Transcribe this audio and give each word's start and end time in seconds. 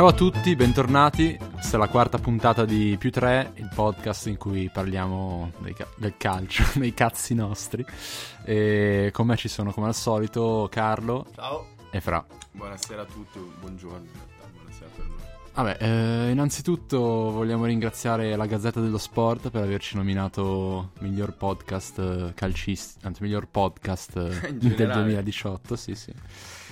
Ciao 0.00 0.08
a 0.08 0.14
tutti, 0.14 0.56
bentornati. 0.56 1.36
Questa 1.52 1.76
è 1.76 1.78
la 1.78 1.86
quarta 1.86 2.16
puntata 2.16 2.64
di 2.64 2.96
Più 2.98 3.10
3, 3.10 3.52
il 3.56 3.68
podcast 3.74 4.28
in 4.28 4.38
cui 4.38 4.70
parliamo 4.72 5.52
ca- 5.76 5.86
del 5.94 6.14
calcio, 6.16 6.64
dei 6.80 6.94
cazzi 6.94 7.34
nostri. 7.34 7.84
E 8.42 9.10
con 9.12 9.26
me 9.26 9.36
ci 9.36 9.48
sono 9.48 9.72
come 9.72 9.88
al 9.88 9.94
solito 9.94 10.68
Carlo. 10.70 11.26
Ciao. 11.34 11.66
E 11.90 12.00
Fra. 12.00 12.24
Buonasera 12.50 13.02
a 13.02 13.04
tutti, 13.04 13.38
buongiorno 13.60 13.98
in 13.98 14.10
realtà, 14.10 14.48
buonasera 14.54 14.88
per 14.96 15.04
noi. 15.04 15.18
Vabbè, 15.52 15.76
eh, 15.78 16.30
innanzitutto 16.30 16.98
vogliamo 16.98 17.66
ringraziare 17.66 18.34
la 18.36 18.46
Gazzetta 18.46 18.80
dello 18.80 18.96
Sport 18.96 19.50
per 19.50 19.64
averci 19.64 19.96
nominato 19.96 20.92
miglior 21.00 21.34
podcast 21.34 22.32
calcistico, 22.32 23.06
anzi 23.06 23.22
miglior 23.22 23.48
podcast 23.48 24.48
del 24.48 24.92
2018, 24.92 25.76
sì 25.76 25.94
sì. 25.94 26.14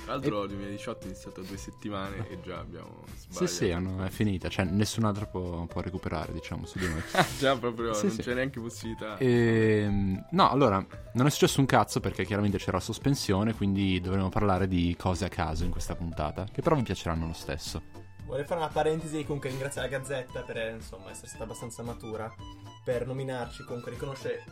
Tra 0.08 0.16
l'altro 0.16 0.42
il 0.44 0.48
2018 0.48 1.02
è 1.02 1.06
iniziato 1.08 1.42
due 1.42 1.56
settimane 1.58 2.26
e 2.30 2.40
già 2.40 2.60
abbiamo 2.60 3.04
Sì, 3.14 3.26
sbagliato. 3.28 3.46
sì, 3.52 3.70
hanno- 3.72 4.04
è 4.06 4.08
finita, 4.08 4.48
cioè 4.48 4.64
nessun 4.64 5.04
altro 5.04 5.26
può, 5.26 5.66
può 5.66 5.82
recuperare, 5.82 6.32
diciamo, 6.32 6.64
su 6.64 6.78
di 6.78 6.88
noi. 6.88 7.02
già 7.38 7.54
proprio 7.58 7.92
Sì, 7.92 8.06
non 8.06 8.14
sì. 8.14 8.22
c'è 8.22 8.32
neanche 8.32 8.58
possibilità. 8.58 9.18
Ehm, 9.18 10.24
no, 10.30 10.48
allora, 10.50 10.82
non 11.12 11.26
è 11.26 11.30
successo 11.30 11.60
un 11.60 11.66
cazzo 11.66 12.00
perché 12.00 12.24
chiaramente 12.24 12.56
c'era 12.56 12.78
la 12.78 12.82
sospensione, 12.82 13.52
quindi 13.54 14.00
dovremo 14.00 14.30
parlare 14.30 14.66
di 14.66 14.96
cose 14.98 15.26
a 15.26 15.28
caso 15.28 15.64
in 15.64 15.70
questa 15.70 15.94
puntata, 15.94 16.46
che 16.50 16.62
però 16.62 16.74
vi 16.74 16.84
piaceranno 16.84 17.26
lo 17.26 17.34
stesso. 17.34 17.82
Vorrei 18.24 18.46
fare 18.46 18.60
una 18.60 18.70
parentesi 18.70 19.18
e 19.18 19.24
comunque 19.26 19.50
ringraziare 19.50 19.90
la 19.90 19.98
Gazzetta 19.98 20.40
per 20.40 20.72
insomma, 20.74 21.10
essere 21.10 21.26
stata 21.26 21.44
abbastanza 21.44 21.82
matura 21.82 22.34
per 22.82 23.06
nominarci, 23.06 23.62
comunque 23.64 23.90
riconosce 23.90 24.42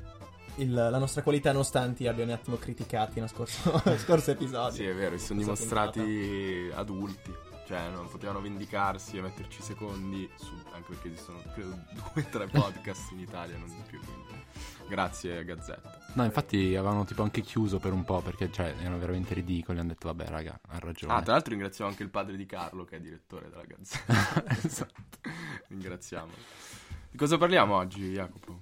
il- 0.56 0.72
la 0.72 0.98
nostra 0.98 1.22
qualità 1.22 1.50
nonostante 1.52 2.06
abbiano 2.08 2.32
un 2.32 2.36
attimo 2.38 2.56
criticati 2.56 3.14
nello 3.16 3.28
scorso, 3.28 3.80
scorso 3.98 4.30
episodio. 4.32 4.72
Sì, 4.74 4.84
è 4.84 4.94
vero, 4.94 5.16
si 5.18 5.26
sono 5.26 5.40
dimostrati 5.40 6.70
adulti. 6.74 7.32
Cioè, 7.66 7.88
non 7.88 8.08
potevano 8.08 8.40
vendicarsi 8.40 9.16
e 9.16 9.22
metterci 9.22 9.60
secondi, 9.60 10.30
su- 10.36 10.54
anche 10.72 10.86
perché 10.90 11.08
esistono, 11.08 11.42
credo, 11.52 11.70
due 11.92 12.22
o 12.22 12.26
tre 12.30 12.46
podcast 12.46 13.10
in 13.10 13.18
Italia, 13.18 13.56
non 13.58 13.66
di 13.66 13.82
più. 13.88 13.98
Quindi. 13.98 14.24
Grazie, 14.88 15.44
Gazzetta. 15.44 15.98
No, 16.12 16.22
infatti 16.22 16.76
avevano 16.76 17.04
tipo 17.04 17.22
anche 17.24 17.41
chiuso 17.41 17.80
per 17.80 17.92
un 17.92 18.04
po' 18.04 18.20
perché 18.22 18.52
cioè, 18.52 18.72
erano 18.78 18.98
veramente 18.98 19.34
ridicoli, 19.34 19.80
hanno 19.80 19.88
detto 19.88 20.06
vabbè 20.06 20.28
raga, 20.28 20.60
ha 20.68 20.78
ragione. 20.78 21.12
Ah, 21.12 21.22
tra 21.22 21.32
l'altro 21.32 21.50
ringraziamo 21.54 21.91
anche 21.91 22.04
il 22.04 22.08
padre 22.08 22.36
di 22.36 22.46
Carlo, 22.46 22.84
che 22.84 22.96
è 22.98 23.00
direttore 23.00 23.48
della 23.50 23.64
Gazzetta. 23.64 24.44
Esatto. 24.62 25.18
Ringraziamo. 25.66 26.30
Di 27.10 27.18
cosa 27.18 27.36
parliamo 27.36 27.74
oggi, 27.74 28.12
Jacopo? 28.12 28.60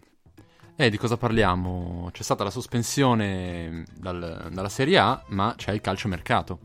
E 0.77 0.91
di 0.91 0.97
cosa 0.97 1.17
parliamo? 1.17 2.09
C'è 2.13 2.25
stata 2.25 2.43
la 2.43 2.51
sospensione 2.51 3.85
dal- 3.97 4.49
dalla 4.51 4.69
Serie 4.69 4.99
A, 4.99 5.23
ma 5.29 5.55
c'è 5.57 5.71
il 5.71 5.81
calciomercato. 5.81 6.59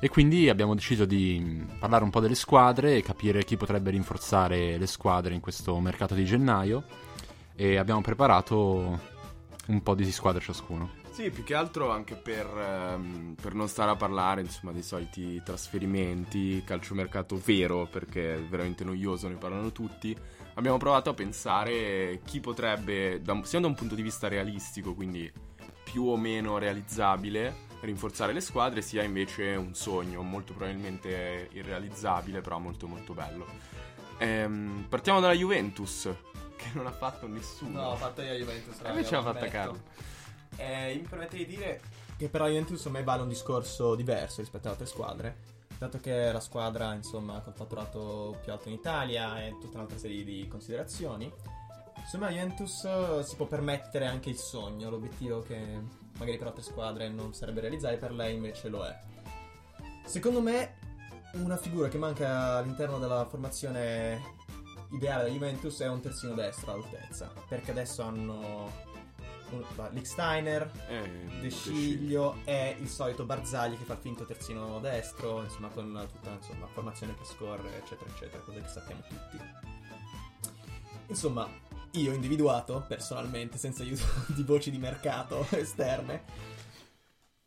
E 0.00 0.08
quindi 0.08 0.48
abbiamo 0.48 0.74
deciso 0.74 1.04
di 1.04 1.64
parlare 1.78 2.02
un 2.02 2.10
po' 2.10 2.18
delle 2.18 2.34
squadre 2.34 2.96
e 2.96 3.02
capire 3.02 3.44
chi 3.44 3.56
potrebbe 3.56 3.90
rinforzare 3.90 4.76
le 4.76 4.86
squadre 4.86 5.32
in 5.32 5.40
questo 5.40 5.78
mercato 5.78 6.14
di 6.14 6.24
gennaio. 6.24 6.82
E 7.54 7.76
abbiamo 7.76 8.00
preparato 8.00 9.14
un 9.66 9.82
po' 9.82 9.94
di 9.94 10.10
squadre 10.10 10.40
ciascuno. 10.40 10.90
Sì, 11.10 11.30
più 11.30 11.44
che 11.44 11.54
altro 11.54 11.90
anche 11.90 12.14
per, 12.14 12.46
ehm, 12.46 13.36
per 13.40 13.54
non 13.54 13.68
stare 13.68 13.90
a 13.90 13.96
parlare 13.96 14.42
insomma 14.42 14.72
dei 14.72 14.82
soliti 14.82 15.42
trasferimenti, 15.42 16.62
calciomercato 16.64 17.40
vero, 17.42 17.86
perché 17.86 18.34
è 18.34 18.42
veramente 18.42 18.84
noioso, 18.84 19.28
ne 19.28 19.36
parlano 19.36 19.72
tutti. 19.72 20.14
Abbiamo 20.54 20.76
provato 20.76 21.10
a 21.10 21.14
pensare 21.14 22.20
chi 22.24 22.40
potrebbe, 22.40 23.20
da 23.22 23.38
sia 23.44 23.60
da 23.60 23.66
un 23.66 23.74
punto 23.74 23.94
di 23.94 24.02
vista 24.02 24.28
realistico, 24.28 24.94
quindi 24.94 25.30
più 25.84 26.04
o 26.04 26.16
meno 26.16 26.58
realizzabile, 26.58 27.64
rinforzare 27.80 28.32
le 28.32 28.40
squadre, 28.40 28.82
sia 28.82 29.02
invece 29.02 29.54
un 29.54 29.74
sogno, 29.74 30.22
molto 30.22 30.52
probabilmente 30.52 31.48
irrealizzabile, 31.52 32.40
però 32.40 32.58
molto 32.58 32.86
molto 32.86 33.14
bello. 33.14 33.46
Ehm, 34.18 34.86
partiamo 34.88 35.20
dalla 35.20 35.34
Juventus, 35.34 36.10
che 36.56 36.70
non 36.74 36.86
ha 36.86 36.92
fatto 36.92 37.26
nessuno. 37.26 37.80
No, 37.80 37.88
ho 37.90 37.96
fatto 37.96 38.22
io 38.22 38.32
la 38.32 38.38
Juventus. 38.38 38.76
raga, 38.78 38.88
Invece 38.90 39.14
l'ha 39.14 39.22
fatta. 39.22 39.48
Carlo. 39.48 39.80
Eh, 40.56 40.94
mi 41.00 41.06
permette 41.08 41.36
di 41.36 41.46
dire 41.46 41.80
che 42.16 42.28
però 42.28 42.44
la 42.44 42.50
Juventus 42.50 42.86
a 42.86 42.90
me 42.90 43.02
vale 43.02 43.22
un 43.22 43.28
discorso 43.28 43.94
diverso 43.94 44.40
rispetto 44.40 44.68
alle 44.68 44.76
altre 44.78 44.86
squadre. 44.86 45.36
Dato 45.78 45.98
che 45.98 46.28
è 46.28 46.32
la 46.32 46.40
squadra, 46.40 46.94
insomma, 46.94 47.40
col 47.40 47.52
fatturato 47.52 48.38
più 48.42 48.50
alto 48.50 48.68
in 48.68 48.74
Italia 48.74 49.44
e 49.44 49.50
tutta 49.60 49.76
un'altra 49.76 49.98
serie 49.98 50.24
di 50.24 50.48
considerazioni. 50.48 51.30
Insomma, 51.98 52.30
Juventus 52.30 52.84
eh, 52.84 53.22
si 53.24 53.36
può 53.36 53.46
permettere 53.46 54.06
anche 54.06 54.30
il 54.30 54.36
sogno, 54.36 54.88
l'obiettivo 54.88 55.42
che 55.42 55.58
magari 56.18 56.38
per 56.38 56.46
altre 56.46 56.62
squadre 56.62 57.08
non 57.08 57.34
sarebbe 57.34 57.60
realizzare, 57.60 57.96
per 57.98 58.12
lei 58.12 58.34
invece 58.34 58.68
lo 58.68 58.84
è. 58.86 58.98
Secondo 60.06 60.40
me, 60.40 60.76
una 61.32 61.56
figura 61.56 61.88
che 61.88 61.98
manca 61.98 62.56
all'interno 62.56 62.98
della 62.98 63.26
formazione 63.26 64.34
ideale 64.90 65.24
della 65.24 65.34
Juventus 65.34 65.80
è 65.80 65.88
un 65.88 66.00
terzino 66.00 66.34
destro 66.34 66.72
all'altezza. 66.72 67.32
Perché 67.48 67.70
adesso 67.70 68.02
hanno 68.02 68.70
un, 69.50 69.64
va, 69.74 69.88
Licksteiner, 69.88 70.70
Eh, 70.88 71.40
De 71.40 71.50
Sciglio 71.50 72.38
e 72.44 72.76
il 72.78 72.88
solito 72.88 73.24
Barzagli 73.24 73.76
che 73.76 73.84
fa 73.84 73.94
il 73.94 74.00
finto 74.00 74.24
terzino 74.24 74.80
destro, 74.80 75.42
insomma, 75.42 75.68
con 75.68 76.08
tutta 76.12 76.30
insomma, 76.30 76.60
la 76.60 76.72
formazione 76.72 77.16
che 77.16 77.24
scorre, 77.24 77.76
eccetera, 77.76 78.10
eccetera, 78.10 78.42
cose 78.42 78.60
che 78.60 78.68
sappiamo 78.68 79.02
tutti. 79.02 79.38
Insomma, 81.08 81.48
io 81.92 82.10
ho 82.10 82.14
individuato 82.14 82.84
personalmente, 82.86 83.58
senza 83.58 83.82
aiuto 83.82 84.04
di 84.34 84.42
voci 84.42 84.70
di 84.70 84.78
mercato 84.78 85.46
esterne, 85.52 86.24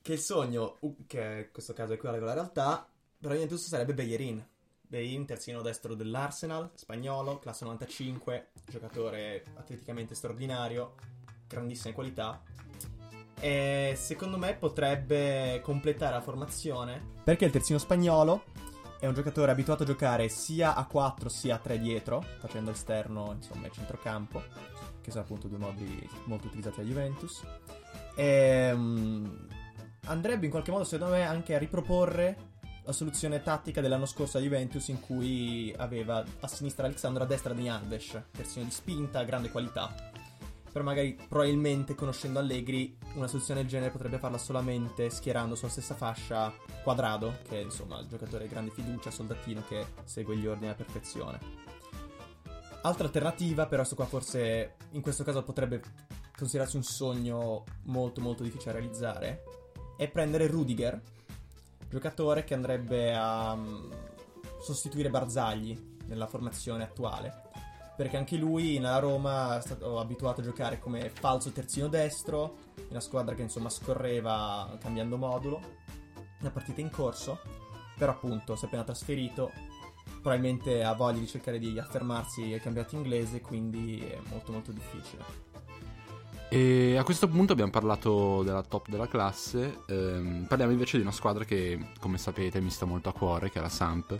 che 0.01 0.13
il 0.13 0.19
sogno, 0.19 0.77
uh, 0.79 1.05
che 1.05 1.43
in 1.45 1.51
questo 1.51 1.73
caso 1.73 1.91
è 1.91 1.95
equivale 1.95 2.19
con 2.19 2.27
la 2.27 2.33
realtà, 2.33 2.87
però 3.19 3.33
Juventus 3.33 3.67
sarebbe 3.67 3.93
Bellerin. 3.93 4.45
Bellerin, 4.89 5.27
terzino 5.27 5.61
destro 5.61 5.93
dell'Arsenal, 5.93 6.71
spagnolo, 6.73 7.37
classe 7.37 7.63
95, 7.63 8.47
giocatore 8.65 9.43
atleticamente 9.53 10.15
straordinario, 10.15 10.95
grandissime 11.47 11.93
qualità. 11.93 12.41
E 13.39 13.93
secondo 13.95 14.39
me 14.39 14.55
potrebbe 14.55 15.61
completare 15.63 16.15
la 16.15 16.21
formazione. 16.21 17.17
Perché 17.23 17.45
il 17.45 17.51
terzino 17.51 17.77
spagnolo 17.77 18.45
è 18.99 19.05
un 19.05 19.13
giocatore 19.13 19.51
abituato 19.51 19.83
a 19.83 19.85
giocare 19.85 20.27
sia 20.27 20.73
a 20.73 20.83
4 20.87 21.29
sia 21.29 21.55
a 21.55 21.59
3 21.59 21.77
dietro, 21.77 22.25
facendo 22.39 22.71
esterno, 22.71 23.33
insomma, 23.33 23.67
e 23.67 23.71
centrocampo, 23.71 24.41
che 25.01 25.11
sono 25.11 25.23
appunto 25.23 25.47
due 25.47 25.59
modi 25.59 26.09
molto 26.23 26.47
utilizzati 26.47 26.77
da 26.77 26.87
Juventus. 26.87 27.43
E, 28.15 28.71
mm, 28.73 29.25
andrebbe 30.05 30.45
in 30.45 30.51
qualche 30.51 30.71
modo, 30.71 30.83
secondo 30.83 31.13
me, 31.13 31.27
anche 31.27 31.53
a 31.53 31.59
riproporre 31.59 32.48
la 32.83 32.91
soluzione 32.91 33.41
tattica 33.41 33.81
dell'anno 33.81 34.05
scorso 34.05 34.37
a 34.37 34.41
Juventus 34.41 34.87
in 34.87 34.99
cui 34.99 35.73
aveva 35.77 36.23
a 36.39 36.47
sinistra 36.47 36.85
Alexandro, 36.85 37.23
a 37.23 37.27
destra 37.27 37.53
Di 37.53 37.67
Alves, 37.67 38.19
terzino 38.31 38.65
di 38.65 38.71
spinta, 38.71 39.23
grande 39.23 39.49
qualità. 39.49 39.93
Però 40.71 40.83
magari 40.83 41.17
probabilmente 41.27 41.95
conoscendo 41.95 42.39
Allegri 42.39 42.95
una 43.15 43.27
soluzione 43.27 43.61
del 43.61 43.69
genere 43.69 43.91
potrebbe 43.91 44.19
farla 44.19 44.37
solamente 44.37 45.09
schierando 45.09 45.55
sulla 45.55 45.71
stessa 45.71 45.95
fascia 45.95 46.53
Quadrado, 46.83 47.39
che 47.47 47.59
è 47.59 47.63
insomma 47.63 47.99
il 47.99 48.07
giocatore 48.07 48.43
di 48.43 48.49
grande 48.49 48.71
fiducia, 48.71 49.09
soldatino 49.09 49.63
che 49.67 49.85
segue 50.03 50.37
gli 50.37 50.45
ordini 50.45 50.67
alla 50.67 50.75
perfezione. 50.75 51.39
Altra 52.81 53.05
alternativa, 53.05 53.65
però 53.65 53.77
questo 53.77 53.95
qua 53.95 54.05
forse 54.05 54.75
in 54.91 55.01
questo 55.01 55.23
caso 55.23 55.43
potrebbe 55.43 55.81
considerarsi 56.37 56.77
un 56.77 56.83
sogno 56.83 57.63
molto 57.83 58.21
molto 58.21 58.43
difficile 58.43 58.71
da 58.71 58.79
realizzare, 58.79 59.43
è 59.97 60.07
prendere 60.07 60.47
Rudiger, 60.47 61.01
giocatore 61.89 62.43
che 62.43 62.53
andrebbe 62.53 63.13
a 63.15 63.55
mm, 63.55 63.91
sostituire 64.61 65.09
Barzagli 65.09 65.97
nella 66.05 66.27
formazione 66.27 66.83
attuale. 66.83 67.47
Perché 67.97 68.15
anche 68.15 68.37
lui 68.37 68.79
nella 68.79 68.99
Roma 68.99 69.57
è 69.57 69.61
stato 69.61 69.99
abituato 69.99 70.39
a 70.39 70.43
giocare 70.43 70.79
come 70.79 71.09
falso 71.09 71.51
terzino 71.51 71.89
destro, 71.89 72.55
una 72.89 73.01
squadra 73.01 73.35
che 73.35 73.41
insomma 73.41 73.69
scorreva 73.69 74.77
cambiando 74.79 75.17
modulo, 75.17 75.59
una 76.39 76.49
partita 76.49 76.79
in 76.79 76.89
corso, 76.89 77.39
però 77.97 78.13
appunto 78.13 78.55
si 78.55 78.63
è 78.63 78.67
appena 78.67 78.85
trasferito, 78.85 79.51
probabilmente 80.21 80.81
ha 80.81 80.93
voglia 80.93 81.19
di 81.19 81.27
cercare 81.27 81.59
di 81.59 81.77
affermarsi 81.77 82.47
nel 82.47 82.61
campionato 82.61 82.95
inglese, 82.95 83.41
quindi 83.41 83.99
è 83.99 84.17
molto 84.29 84.53
molto 84.53 84.71
difficile. 84.71 85.48
E 86.51 86.97
a 86.97 87.03
questo 87.03 87.27
punto 87.27 87.53
abbiamo 87.53 87.69
parlato 87.69 88.41
della 88.41 88.63
top 88.63 88.89
della 88.89 89.07
classe, 89.07 89.83
ehm, 89.87 90.45
parliamo 90.47 90.71
invece 90.71 90.97
di 90.97 91.03
una 91.03 91.11
squadra 91.11 91.45
che, 91.45 91.91
come 91.99 92.17
sapete, 92.17 92.59
mi 92.59 92.71
sta 92.71 92.85
molto 92.85 93.09
a 93.09 93.13
cuore, 93.13 93.51
che 93.51 93.59
è 93.59 93.61
la 93.61 93.69
Samp. 93.69 94.19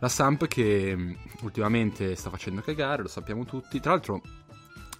La 0.00 0.08
Samp 0.08 0.48
che 0.48 0.96
mh, 0.96 1.16
ultimamente 1.42 2.16
sta 2.16 2.28
facendo 2.28 2.60
cagare, 2.60 3.02
lo 3.02 3.08
sappiamo 3.08 3.44
tutti. 3.44 3.78
Tra 3.78 3.92
l'altro, 3.92 4.20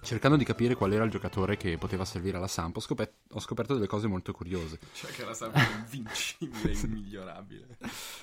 cercando 0.01 0.37
di 0.37 0.45
capire 0.45 0.75
qual 0.75 0.93
era 0.93 1.03
il 1.03 1.11
giocatore 1.11 1.57
che 1.57 1.77
poteva 1.77 2.05
servire 2.05 2.37
alla 2.37 2.47
Samp, 2.47 2.77
ho, 2.77 2.79
scopert- 2.79 3.15
ho 3.31 3.39
scoperto 3.41 3.73
delle 3.73 3.87
cose 3.87 4.07
molto 4.07 4.31
curiose. 4.31 4.79
Cioè 4.93 5.11
che 5.11 5.23
era 5.23 5.33
sempre 5.33 5.61
invincibile, 5.77 6.71
immigliorabile. 6.87 7.77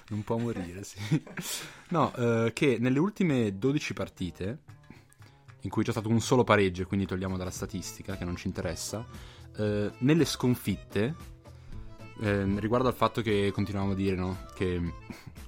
Non 0.08 0.24
può 0.24 0.38
morire, 0.38 0.84
sì. 0.84 0.98
No, 1.88 2.14
eh, 2.14 2.52
che 2.54 2.78
nelle 2.80 2.98
ultime 2.98 3.58
12 3.58 3.92
partite, 3.92 4.58
in 5.66 5.72
cui 5.72 5.82
c'è 5.82 5.90
stato 5.90 6.08
un 6.08 6.20
solo 6.20 6.44
pareggio, 6.44 6.86
quindi 6.86 7.06
togliamo 7.06 7.36
dalla 7.36 7.50
statistica 7.50 8.16
che 8.16 8.24
non 8.24 8.36
ci 8.36 8.46
interessa, 8.46 9.04
eh, 9.56 9.90
nelle 9.98 10.24
sconfitte 10.24 11.14
ehm, 12.20 12.60
riguardo 12.60 12.86
al 12.86 12.94
fatto 12.94 13.20
che 13.20 13.50
continuavamo 13.52 13.92
a 13.92 13.96
dire, 13.96 14.14
no? 14.14 14.38
Che 14.54 14.80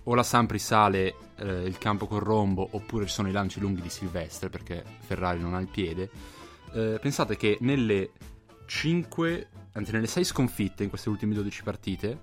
o 0.02 0.14
la 0.14 0.24
Samp 0.24 0.50
risale 0.50 1.14
eh, 1.36 1.62
il 1.64 1.78
campo 1.78 2.06
col 2.06 2.20
rombo 2.20 2.66
oppure 2.72 3.06
ci 3.06 3.12
sono 3.12 3.28
i 3.28 3.32
lanci 3.32 3.60
lunghi 3.60 3.80
di 3.80 3.90
Silvestre 3.90 4.48
perché 4.48 4.82
Ferrari 5.00 5.38
non 5.38 5.54
ha 5.54 5.60
il 5.60 5.68
piede. 5.68 6.10
Eh, 6.72 6.98
pensate 7.00 7.36
che 7.36 7.58
nelle 7.60 8.10
5, 8.66 9.48
anzi 9.72 9.92
nelle 9.92 10.08
6 10.08 10.24
sconfitte 10.24 10.82
in 10.82 10.88
queste 10.88 11.10
ultime 11.10 11.34
12 11.34 11.62
partite, 11.62 12.18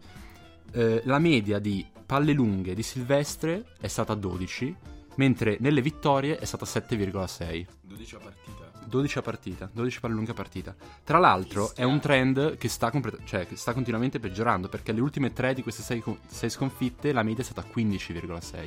eh, 0.74 1.02
la 1.06 1.20
media 1.20 1.60
di 1.60 1.86
palle 2.06 2.34
lunghe 2.34 2.74
di 2.74 2.84
Silvestre 2.84 3.68
è 3.80 3.88
stata 3.88 4.14
12, 4.16 4.76
mentre 5.16 5.58
nelle 5.60 5.82
vittorie 5.82 6.38
è 6.38 6.46
stata 6.46 6.66
7,6. 6.66 7.66
12 7.82 8.16
a 8.16 8.20
partita. 8.20 8.72
12 8.86 9.18
a 9.18 9.22
partita, 9.22 9.70
12 9.72 10.00
palle 10.00 10.14
lunghe 10.14 10.32
a 10.32 10.36
partita. 10.36 10.76
Tra 11.04 11.18
l'altro 11.18 11.74
è 11.76 11.84
un 11.84 12.00
trend 12.00 12.58
che 12.58 12.70
sta, 12.70 12.92
complet- 12.92 13.24
cioè, 13.26 13.48
che 13.48 13.56
sta 13.56 13.74
continuamente 13.74 14.20
peggiorando 14.20 14.70
perché 14.70 14.92
le 14.92 15.02
ultime 15.02 15.34
3 15.34 15.54
di 15.54 15.64
queste 15.64 15.82
6, 16.28 16.50
sconfitte 16.50 17.12
la 17.12 17.24
media 17.24 17.42
è 17.42 17.46
stata 17.46 17.66
15,6. 17.68 18.64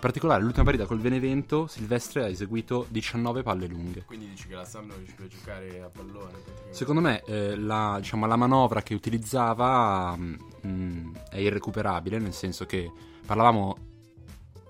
In 0.00 0.06
particolare 0.06 0.42
l'ultima 0.42 0.64
partita 0.64 0.86
col 0.86 0.98
Benevento 0.98 1.66
Silvestre 1.66 2.22
ha 2.22 2.28
eseguito 2.28 2.86
19 2.88 3.42
palle 3.42 3.66
lunghe. 3.66 4.04
Quindi 4.06 4.30
dici 4.30 4.48
che 4.48 4.54
la 4.54 4.64
Sam 4.64 4.86
non 4.86 5.04
più 5.14 5.24
a 5.24 5.28
giocare 5.28 5.82
a 5.82 5.90
pallone? 5.90 6.38
Secondo 6.70 7.02
me 7.02 7.22
eh, 7.24 7.54
la, 7.54 7.98
diciamo, 8.00 8.26
la 8.26 8.36
manovra 8.36 8.82
che 8.82 8.94
utilizzava 8.94 10.16
mh, 10.16 11.12
è 11.28 11.36
irrecuperabile, 11.36 12.18
nel 12.18 12.32
senso 12.32 12.64
che 12.64 12.90
parlavamo, 13.26 13.76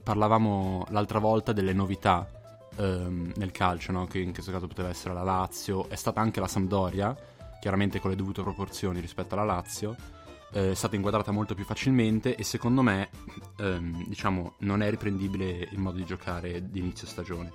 parlavamo 0.02 0.86
l'altra 0.90 1.18
volta 1.18 1.52
delle 1.52 1.72
novità 1.72 2.28
ehm, 2.76 3.32
nel 3.36 3.50
calcio, 3.50 3.92
no? 3.92 4.06
che 4.06 4.18
in 4.18 4.32
questo 4.32 4.52
caso 4.52 4.66
poteva 4.66 4.88
essere 4.88 5.14
la 5.14 5.22
Lazio, 5.22 5.88
è 5.88 5.96
stata 5.96 6.20
anche 6.20 6.40
la 6.40 6.48
Sampdoria, 6.48 7.16
chiaramente 7.60 8.00
con 8.00 8.10
le 8.10 8.16
dovute 8.16 8.42
proporzioni 8.42 9.00
rispetto 9.00 9.34
alla 9.34 9.44
Lazio, 9.44 9.96
eh, 10.52 10.72
è 10.72 10.74
stata 10.74 10.96
inquadrata 10.96 11.30
molto 11.30 11.54
più 11.54 11.64
facilmente 11.64 12.34
e 12.34 12.42
secondo 12.42 12.82
me 12.82 13.10
ehm, 13.58 14.06
diciamo, 14.06 14.54
non 14.58 14.82
è 14.82 14.90
riprendibile 14.90 15.68
il 15.70 15.78
modo 15.78 15.96
di 15.96 16.04
giocare 16.04 16.70
di 16.70 16.80
inizio 16.80 17.06
stagione. 17.06 17.52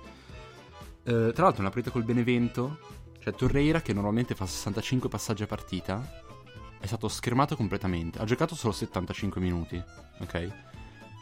Eh, 1.02 1.32
tra 1.34 1.44
l'altro 1.44 1.60
una 1.60 1.70
partita 1.70 1.90
col 1.90 2.04
Benevento, 2.04 2.78
cioè 3.20 3.34
Torreira 3.34 3.80
che 3.80 3.92
normalmente 3.92 4.34
fa 4.34 4.46
65 4.46 5.08
passaggi 5.08 5.42
a 5.42 5.46
partita, 5.46 6.24
è 6.78 6.86
stato 6.86 7.08
schermato 7.08 7.56
completamente, 7.56 8.18
ha 8.18 8.24
giocato 8.24 8.54
solo 8.54 8.72
75 8.72 9.40
minuti, 9.40 9.82
ok? 10.20 10.48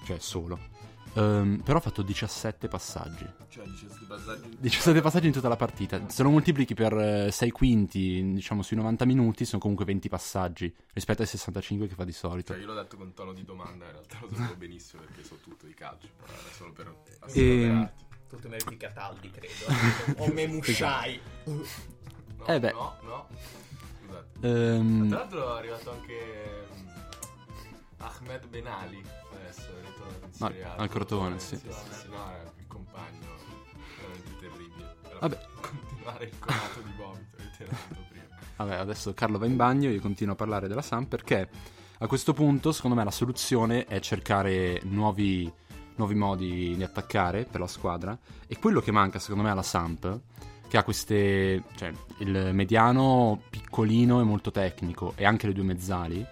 Cioè 0.04 0.18
solo. 0.18 0.73
Ehm, 1.16 1.60
però 1.64 1.78
ha 1.78 1.80
fatto 1.80 2.02
17 2.02 2.66
passaggi. 2.68 3.24
Cioè 3.48 3.64
17 3.64 4.04
passaggi. 4.06 4.56
17 4.58 5.00
passaggi 5.00 5.26
in 5.28 5.32
tutta 5.32 5.48
la 5.48 5.56
partita. 5.56 6.08
Se 6.08 6.22
lo 6.22 6.30
moltiplichi 6.30 6.74
per 6.74 6.92
eh, 6.92 7.30
6 7.30 7.50
quinti, 7.50 8.32
diciamo 8.34 8.62
sui 8.62 8.76
90 8.76 9.04
minuti, 9.04 9.44
sono 9.44 9.60
comunque 9.60 9.84
20 9.84 10.08
passaggi 10.08 10.74
rispetto 10.92 11.22
ai 11.22 11.28
65 11.28 11.86
che 11.88 11.94
fa 11.94 12.04
di 12.04 12.12
solito. 12.12 12.52
Cioè 12.52 12.60
io 12.62 12.66
l'ho 12.68 12.74
detto 12.74 12.96
con 12.96 13.12
tono 13.14 13.32
di 13.32 13.44
domanda, 13.44 13.84
in 13.86 13.92
realtà 13.92 14.18
lo 14.20 14.28
sapevo 14.28 14.56
benissimo 14.56 15.02
perché 15.02 15.22
so 15.22 15.36
tutto 15.42 15.66
di 15.66 15.74
calcio, 15.74 16.08
però 16.16 16.32
era 16.32 16.50
solo 16.52 16.72
per 16.72 16.86
Ehm, 16.86 16.96
assolverati. 17.20 18.02
Tutto 18.28 18.48
meriti 18.48 18.76
Cataldi, 18.76 19.30
credo. 19.30 20.22
o 20.22 20.32
Memushai. 20.32 21.20
No, 21.44 22.46
Eh 22.46 22.58
beh. 22.60 22.72
no, 22.72 22.96
no. 23.02 23.28
Scusate. 24.02 24.28
Ehm, 24.40 25.08
Tra 25.08 25.18
l'altro 25.18 25.54
è 25.54 25.58
arrivato 25.58 25.90
anche 25.92 26.66
Ahmed 28.04 28.46
Benali 28.48 29.02
adesso 29.32 29.68
è 29.70 29.86
ritornato 29.86 30.26
in 30.26 30.32
Serie 30.32 30.64
A. 30.64 30.74
al 30.74 30.88
Crotone, 30.88 31.38
sì. 31.38 31.56
sì, 31.56 31.70
sì, 31.70 32.08
no, 32.10 32.30
è 32.30 32.42
il 32.58 32.66
compagno 32.66 33.28
veramente 33.98 34.38
terribile. 34.40 34.96
Però 35.02 35.18
Vabbè. 35.20 35.38
continuare 35.60 36.24
il 36.24 36.38
conato 36.38 36.80
di 36.80 36.92
vomito 36.96 37.36
che 37.36 37.50
ti 37.56 37.62
era 37.62 37.72
dato 37.72 38.04
prima. 38.08 38.24
Vabbè, 38.56 38.74
adesso 38.74 39.14
Carlo 39.14 39.38
va 39.38 39.46
in 39.46 39.56
bagno, 39.56 39.90
io 39.90 40.00
continuo 40.00 40.34
a 40.34 40.36
parlare 40.36 40.68
della 40.68 40.82
Samp 40.82 41.08
perché 41.08 41.48
a 41.98 42.06
questo 42.06 42.34
punto, 42.34 42.72
secondo 42.72 42.96
me, 42.96 43.04
la 43.04 43.10
soluzione 43.10 43.86
è 43.86 44.00
cercare 44.00 44.80
nuovi, 44.84 45.50
nuovi 45.96 46.14
modi 46.14 46.74
di 46.76 46.82
attaccare 46.82 47.44
per 47.44 47.60
la 47.60 47.66
squadra. 47.66 48.18
E 48.46 48.58
quello 48.58 48.80
che 48.80 48.90
manca, 48.92 49.18
secondo 49.18 49.44
me, 49.44 49.50
alla 49.50 49.62
Samp, 49.62 50.20
che 50.68 50.76
ha 50.76 50.82
queste. 50.82 51.62
cioè 51.76 51.92
il 52.18 52.50
mediano 52.52 53.40
piccolino 53.48 54.20
e 54.20 54.24
molto 54.24 54.50
tecnico, 54.50 55.14
e 55.16 55.24
anche 55.24 55.46
le 55.46 55.52
due 55.54 55.64
mezzali. 55.64 56.26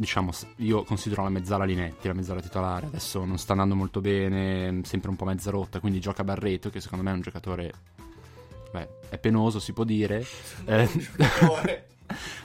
Diciamo, 0.00 0.30
io 0.58 0.84
considero 0.84 1.24
la 1.24 1.28
mezzala 1.28 1.64
Linetti, 1.64 2.06
la 2.06 2.14
mezzala 2.14 2.40
titolare. 2.40 2.86
Adesso 2.86 3.24
non 3.24 3.36
sta 3.36 3.50
andando 3.50 3.74
molto 3.74 4.00
bene, 4.00 4.80
sempre 4.84 5.10
un 5.10 5.16
po' 5.16 5.24
mezza 5.24 5.50
rotta. 5.50 5.80
Quindi 5.80 5.98
gioca 5.98 6.22
Barreto, 6.22 6.70
che 6.70 6.80
secondo 6.80 7.02
me 7.02 7.10
è 7.10 7.14
un 7.14 7.20
giocatore. 7.20 7.72
Beh, 8.70 8.88
è 9.08 9.18
penoso, 9.18 9.58
si 9.58 9.72
può 9.72 9.82
dire. 9.82 10.24
Eh, 10.66 10.88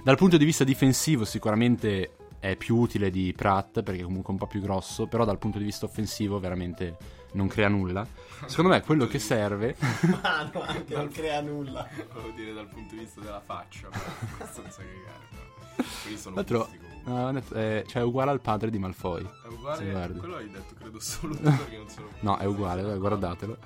dal 0.04 0.18
punto 0.18 0.38
di 0.38 0.46
vista 0.46 0.64
difensivo 0.64 1.26
sicuramente 1.26 2.16
è 2.40 2.56
più 2.56 2.76
utile 2.76 3.12
di 3.12 3.32
Pratt 3.38 3.84
perché 3.84 4.02
è 4.02 4.04
comunque 4.04 4.34
un 4.34 4.40
po' 4.40 4.48
più 4.48 4.60
grosso, 4.60 5.06
però 5.06 5.24
dal 5.24 5.38
punto 5.38 5.60
di 5.60 5.64
vista 5.64 5.86
offensivo 5.86 6.40
veramente 6.40 6.98
non 7.34 7.48
crea 7.48 7.68
nulla. 7.68 8.06
Secondo 8.48 8.72
me 8.72 8.82
quello 8.82 9.06
che 9.06 9.20
serve... 9.20 9.76
Mano 10.24 10.64
anche 10.64 10.96
non 10.96 11.08
crea 11.10 11.40
nulla. 11.42 11.88
Volevo 12.12 12.34
dire 12.36 12.52
dal 12.52 12.68
punto 12.68 12.96
di 12.96 13.02
vista 13.02 13.22
della 13.22 13.42
faccia, 13.42 13.90
però 13.90 14.04
abbastanza 14.40 14.82
cagare. 14.82 15.28
però. 15.30 15.86
Quindi 16.02 16.20
sono 16.20 16.44
comunque. 16.44 16.83
No, 17.06 17.32
detto, 17.32 17.54
è- 17.56 17.84
cioè 17.88 18.02
è 18.02 18.06
uguale 18.06 18.32
al 18.32 18.42
padre 18.42 18.70
di 18.70 18.78
Malfoy. 18.80 19.24
È 19.24 19.48
uguale, 19.48 20.12
quello 20.18 20.36
hai 20.36 20.50
detto 20.50 20.74
credo 20.78 21.00
solo 21.00 21.36
tu 21.36 21.42
perché 21.44 21.78
non 21.78 21.90
sono 21.90 22.08
No, 22.22 22.38
è 22.38 22.46
uguale, 22.46 22.82
vabbè, 22.84 22.98
guardatelo. 22.98 23.58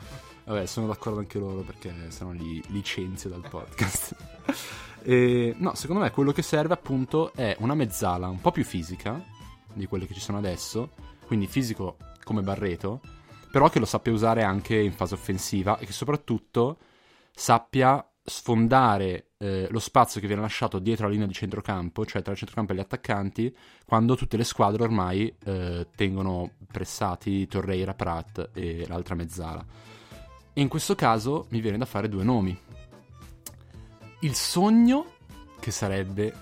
Vabbè, 0.45 0.65
sono 0.65 0.87
d'accordo 0.87 1.19
anche 1.19 1.39
loro 1.39 1.61
perché 1.61 1.93
sennò 2.09 2.31
li 2.31 2.63
licenzio 2.67 3.29
dal 3.29 3.47
podcast. 3.47 4.15
E, 5.03 5.55
no, 5.57 5.73
secondo 5.73 6.01
me 6.01 6.11
quello 6.11 6.33
che 6.33 6.41
serve 6.41 6.73
appunto 6.73 7.31
è 7.33 7.55
una 7.59 7.75
mezzala 7.75 8.27
un 8.27 8.41
po' 8.41 8.51
più 8.51 8.65
fisica 8.65 9.23
di 9.71 9.85
quelle 9.85 10.05
che 10.05 10.13
ci 10.13 10.19
sono 10.19 10.37
adesso, 10.37 10.89
quindi 11.27 11.47
fisico 11.47 11.95
come 12.25 12.41
Barreto, 12.41 12.99
però 13.49 13.69
che 13.69 13.79
lo 13.79 13.85
sappia 13.85 14.11
usare 14.11 14.43
anche 14.43 14.75
in 14.75 14.91
fase 14.91 15.13
offensiva 15.13 15.77
e 15.77 15.85
che 15.85 15.93
soprattutto 15.93 16.77
sappia 17.31 18.05
sfondare 18.21 19.26
eh, 19.39 19.67
lo 19.69 19.79
spazio 19.79 20.19
che 20.19 20.27
viene 20.27 20.41
lasciato 20.41 20.79
dietro 20.79 21.06
la 21.06 21.13
linea 21.13 21.27
di 21.27 21.33
centrocampo, 21.33 22.06
cioè 22.06 22.21
tra 22.21 22.31
il 22.31 22.37
centrocampo 22.37 22.71
e 22.71 22.75
gli 22.75 22.79
attaccanti, 22.79 23.56
quando 23.85 24.15
tutte 24.15 24.37
le 24.37 24.44
squadre 24.44 24.83
ormai 24.83 25.33
eh, 25.45 25.87
tengono 25.95 26.51
pressati 26.71 27.47
Torreira, 27.47 27.94
Pratt 27.94 28.49
e 28.53 28.85
l'altra 28.87 29.15
mezzala. 29.15 29.65
E 30.53 30.61
in 30.61 30.67
questo 30.67 30.95
caso 30.95 31.45
mi 31.49 31.61
viene 31.61 31.77
da 31.77 31.85
fare 31.85 32.09
due 32.09 32.23
nomi. 32.23 32.57
Il 34.21 34.33
sogno 34.33 35.13
che 35.59 35.69
sarebbe 35.69 36.33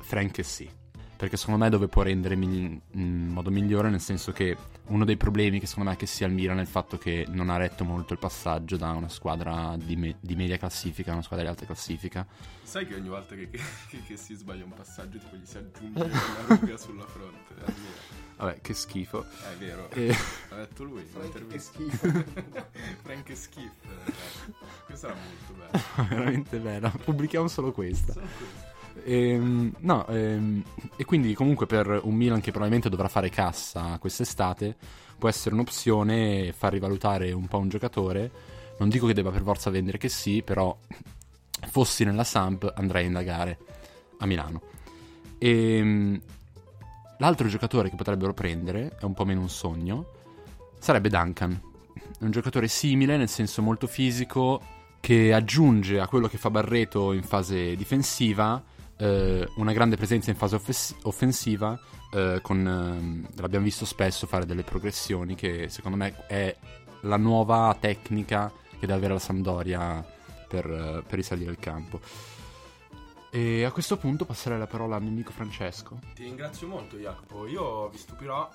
Frank 0.00 0.38
e 0.38 0.42
sì. 0.42 0.68
Perché 1.16 1.36
secondo 1.36 1.62
me 1.62 1.68
dove 1.68 1.86
può 1.86 2.00
rendere 2.02 2.34
migli- 2.34 2.80
in 2.92 3.28
modo 3.28 3.50
migliore, 3.50 3.90
nel 3.90 4.00
senso 4.00 4.32
che 4.32 4.56
uno 4.90 5.04
dei 5.04 5.16
problemi 5.16 5.58
che 5.60 5.66
secondo 5.66 5.90
me 5.90 5.96
che 5.96 6.06
Milan 6.28 6.58
è 6.58 6.62
il 6.62 6.66
fatto 6.66 6.98
che 6.98 7.24
non 7.28 7.48
ha 7.50 7.56
retto 7.56 7.84
molto 7.84 8.12
il 8.12 8.18
passaggio 8.18 8.76
da 8.76 8.90
una 8.90 9.08
squadra 9.08 9.76
di, 9.76 9.96
me- 9.96 10.16
di 10.20 10.34
media 10.36 10.56
classifica 10.58 11.10
a 11.10 11.14
una 11.14 11.22
squadra 11.22 11.44
di 11.44 11.50
alta 11.52 11.64
classifica. 11.66 12.26
Sai 12.62 12.86
che 12.86 12.94
ogni 12.94 13.08
volta 13.08 13.34
che, 13.34 13.48
che- 13.50 14.02
che 14.06 14.16
si 14.16 14.34
sbaglia 14.34 14.64
un 14.64 14.72
passaggio 14.74 15.18
tipo 15.18 15.36
gli 15.36 15.44
si 15.46 15.56
aggiunge 15.58 16.02
una 16.02 16.44
ruga 16.56 16.76
sulla 16.76 17.04
fronte. 17.06 17.54
Vero, 17.54 17.72
Vabbè, 18.36 18.60
che 18.62 18.74
schifo. 18.74 19.24
è 19.24 19.56
vero. 19.58 19.90
E- 19.90 20.14
l'ha 20.50 20.56
detto 20.56 20.82
lui. 20.84 21.02
Frank, 21.10 21.46
che 21.46 21.58
schifo. 21.58 22.08
Frank 23.02 23.28
e 23.28 23.34
Skiff. 23.34 23.72
eh. 23.84 24.12
Questa 24.86 25.08
era 25.08 25.16
molto 25.16 25.52
bella. 25.52 26.06
veramente 26.08 26.58
bella. 26.58 26.90
Pubblichiamo 26.90 27.48
solo 27.48 27.72
questa. 27.72 28.12
Solo 28.12 28.26
questo. 28.26 28.78
Ehm, 29.04 29.74
no, 29.80 30.06
ehm, 30.06 30.62
e 30.96 31.04
quindi 31.04 31.34
comunque 31.34 31.66
per 31.66 32.00
un 32.02 32.14
Milan 32.14 32.40
che 32.40 32.50
probabilmente 32.50 32.88
dovrà 32.88 33.08
fare 33.08 33.28
cassa 33.28 33.96
quest'estate 33.98 34.76
può 35.18 35.28
essere 35.28 35.54
un'opzione 35.54 36.52
far 36.52 36.72
rivalutare 36.72 37.32
un 37.32 37.46
po' 37.46 37.58
un 37.58 37.68
giocatore. 37.68 38.30
Non 38.78 38.88
dico 38.88 39.06
che 39.06 39.12
debba 39.12 39.30
per 39.30 39.42
forza 39.42 39.70
vendere 39.70 39.98
che 39.98 40.08
sì, 40.08 40.42
però 40.42 40.76
fossi 41.68 42.04
nella 42.04 42.24
Samp 42.24 42.72
andrei 42.74 43.04
a 43.04 43.06
indagare 43.06 43.58
a 44.18 44.26
Milano. 44.26 44.62
Ehm, 45.38 46.20
l'altro 47.18 47.48
giocatore 47.48 47.90
che 47.90 47.96
potrebbero 47.96 48.32
prendere, 48.32 48.96
è 48.98 49.04
un 49.04 49.12
po' 49.12 49.26
meno 49.26 49.40
un 49.40 49.50
sogno, 49.50 50.12
sarebbe 50.78 51.10
Duncan. 51.10 51.60
È 52.18 52.24
un 52.24 52.30
giocatore 52.30 52.68
simile, 52.68 53.18
nel 53.18 53.28
senso 53.28 53.60
molto 53.60 53.86
fisico, 53.86 54.60
che 55.00 55.32
aggiunge 55.32 56.00
a 56.00 56.08
quello 56.08 56.28
che 56.28 56.38
fa 56.38 56.50
Barreto 56.50 57.12
in 57.12 57.22
fase 57.22 57.76
difensiva 57.76 58.62
eh, 59.00 59.48
una 59.56 59.72
grande 59.72 59.96
presenza 59.96 60.30
in 60.30 60.36
fase 60.36 60.54
offes- 60.56 60.94
offensiva. 61.02 61.78
eh, 62.12 62.40
con, 62.42 62.66
ehm, 62.66 63.28
l'abbiamo 63.36 63.64
visto 63.64 63.84
spesso 63.84 64.26
fare 64.26 64.44
delle 64.44 64.64
progressioni 64.64 65.36
che 65.36 65.68
secondo 65.68 65.96
me 65.96 66.26
è 66.26 66.56
la 67.02 67.16
nuova 67.16 67.76
tecnica 67.78 68.52
che 68.70 68.80
deve 68.80 68.94
avere 68.94 69.12
la 69.12 69.18
Sampdoria 69.20 70.04
per, 70.48 70.66
eh, 70.68 71.02
per 71.06 71.14
risalire 71.14 71.52
il 71.52 71.58
campo. 71.58 72.00
E 73.32 73.62
a 73.62 73.70
questo 73.70 73.96
punto 73.96 74.24
passerei 74.24 74.58
la 74.58 74.66
parola 74.66 74.96
al 74.96 75.02
mio 75.02 75.12
amico 75.12 75.30
Francesco. 75.30 76.00
Ti 76.14 76.24
ringrazio 76.24 76.66
molto 76.66 76.96
Jacopo, 76.96 77.46
io 77.46 77.88
vi 77.88 77.96
stupirò, 77.96 78.50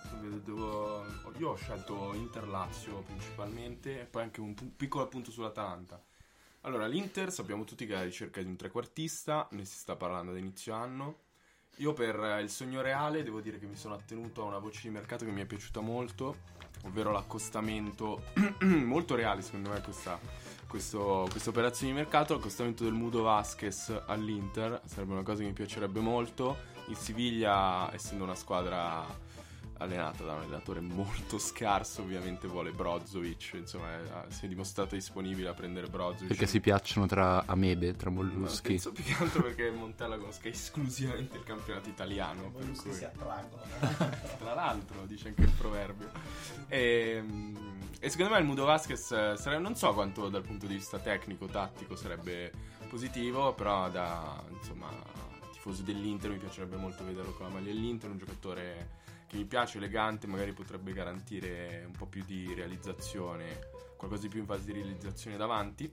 io 1.37 1.49
ho 1.49 1.55
scelto 1.55 2.11
Inter-Lazio 2.13 3.03
principalmente 3.03 4.01
e 4.01 4.03
poi 4.03 4.23
anche 4.23 4.41
un 4.41 4.53
piccolo 4.75 5.05
appunto 5.05 5.31
sull'Atalanta. 5.31 5.97
Allora, 6.65 6.87
l'Inter 6.87 7.31
sappiamo 7.31 7.63
tutti 7.63 7.85
che 7.85 7.93
è 7.93 7.95
alla 7.95 8.05
ricerca 8.05 8.41
di 8.41 8.47
un 8.47 8.55
trequartista, 8.55 9.47
ne 9.51 9.65
si 9.65 9.77
sta 9.77 9.95
parlando 9.95 10.31
da 10.31 10.39
inizio 10.39 10.73
anno 10.73 11.19
Io 11.75 11.93
per 11.93 12.19
eh, 12.19 12.41
il 12.41 12.49
sogno 12.49 12.81
reale 12.81 13.21
devo 13.21 13.39
dire 13.39 13.59
che 13.59 13.67
mi 13.67 13.75
sono 13.75 13.93
attenuto 13.93 14.41
a 14.41 14.45
una 14.45 14.57
voce 14.57 14.81
di 14.81 14.89
mercato 14.89 15.25
che 15.25 15.31
mi 15.31 15.41
è 15.41 15.45
piaciuta 15.45 15.79
molto, 15.81 16.37
ovvero 16.85 17.11
l'accostamento 17.11 18.23
molto 18.65 19.13
reale 19.13 19.43
secondo 19.43 19.69
me 19.69 19.81
questa, 19.81 20.19
questo, 20.67 21.27
questa 21.29 21.51
operazione 21.51 21.91
di 21.91 21.99
mercato, 21.99 22.33
l'accostamento 22.33 22.83
del 22.83 22.93
Mudo 22.93 23.21
Vasquez 23.21 24.01
all'Inter, 24.07 24.81
sarebbe 24.85 25.13
una 25.13 25.23
cosa 25.23 25.41
che 25.41 25.47
mi 25.47 25.53
piacerebbe 25.53 25.99
molto. 25.99 26.73
In 26.87 26.95
Siviglia, 26.95 27.93
essendo 27.93 28.23
una 28.23 28.35
squadra 28.35 29.05
allenata 29.77 30.23
da 30.23 30.33
un 30.33 30.41
allenatore 30.41 30.79
molto 30.79 31.37
scarso, 31.37 32.01
ovviamente 32.01 32.47
vuole 32.47 32.71
Brozovic, 32.71 33.51
insomma 33.55 33.91
è- 33.93 34.31
si 34.31 34.45
è 34.45 34.47
dimostrato 34.47 34.95
disponibile 34.95 35.49
a 35.49 35.53
prendere 35.53 35.87
Brozovic. 35.87 36.27
Perché 36.27 36.47
si 36.47 36.59
piacciono 36.59 37.05
tra 37.07 37.43
amebe, 37.45 37.95
tra 37.95 38.09
Ma 38.09 38.21
molluschi. 38.21 38.69
Penso 38.69 38.91
più 38.91 39.03
che 39.03 39.15
altro 39.19 39.43
perché 39.43 39.69
Montella 39.71 40.17
conosca 40.17 40.47
esclusivamente 40.47 41.37
il 41.37 41.43
campionato 41.43 41.89
italiano. 41.89 42.43
per 42.51 42.61
Molluschi 42.61 42.87
cui- 42.89 42.97
si 42.97 43.05
attraggono. 43.05 43.61
tra 44.37 44.53
l'altro, 44.53 45.05
dice 45.05 45.27
anche 45.29 45.41
il 45.41 45.51
proverbio. 45.51 46.09
E, 46.67 47.23
e 47.99 48.09
secondo 48.09 48.33
me 48.33 48.39
il 48.39 48.45
Mudo 48.45 48.65
Vasquez 48.65 49.11
eh, 49.11 49.35
sarebbe, 49.37 49.61
non 49.61 49.75
so 49.75 49.93
quanto 49.93 50.29
dal 50.29 50.41
punto 50.43 50.65
di 50.67 50.75
vista 50.75 50.99
tecnico, 50.99 51.45
tattico 51.47 51.95
sarebbe 51.95 52.51
positivo, 52.89 53.53
però 53.53 53.89
da 53.89 54.41
insomma 54.57 54.89
tifoso 55.51 55.81
dell'Inter 55.81 56.29
mi 56.31 56.37
piacerebbe 56.37 56.75
molto 56.75 57.03
vederlo 57.03 57.31
con 57.33 57.47
la 57.47 57.53
maglia 57.53 57.65
dell'Inter, 57.73 58.09
un 58.11 58.17
giocatore 58.17 59.03
che 59.35 59.41
mi 59.41 59.45
piace, 59.45 59.77
elegante, 59.77 60.27
magari 60.27 60.53
potrebbe 60.53 60.93
garantire 60.93 61.83
un 61.85 61.91
po' 61.91 62.05
più 62.05 62.23
di 62.25 62.53
realizzazione, 62.53 63.59
qualcosa 63.97 64.23
di 64.23 64.29
più 64.29 64.39
in 64.39 64.45
fase 64.45 64.65
di 64.65 64.71
realizzazione 64.71 65.35
davanti. 65.35 65.91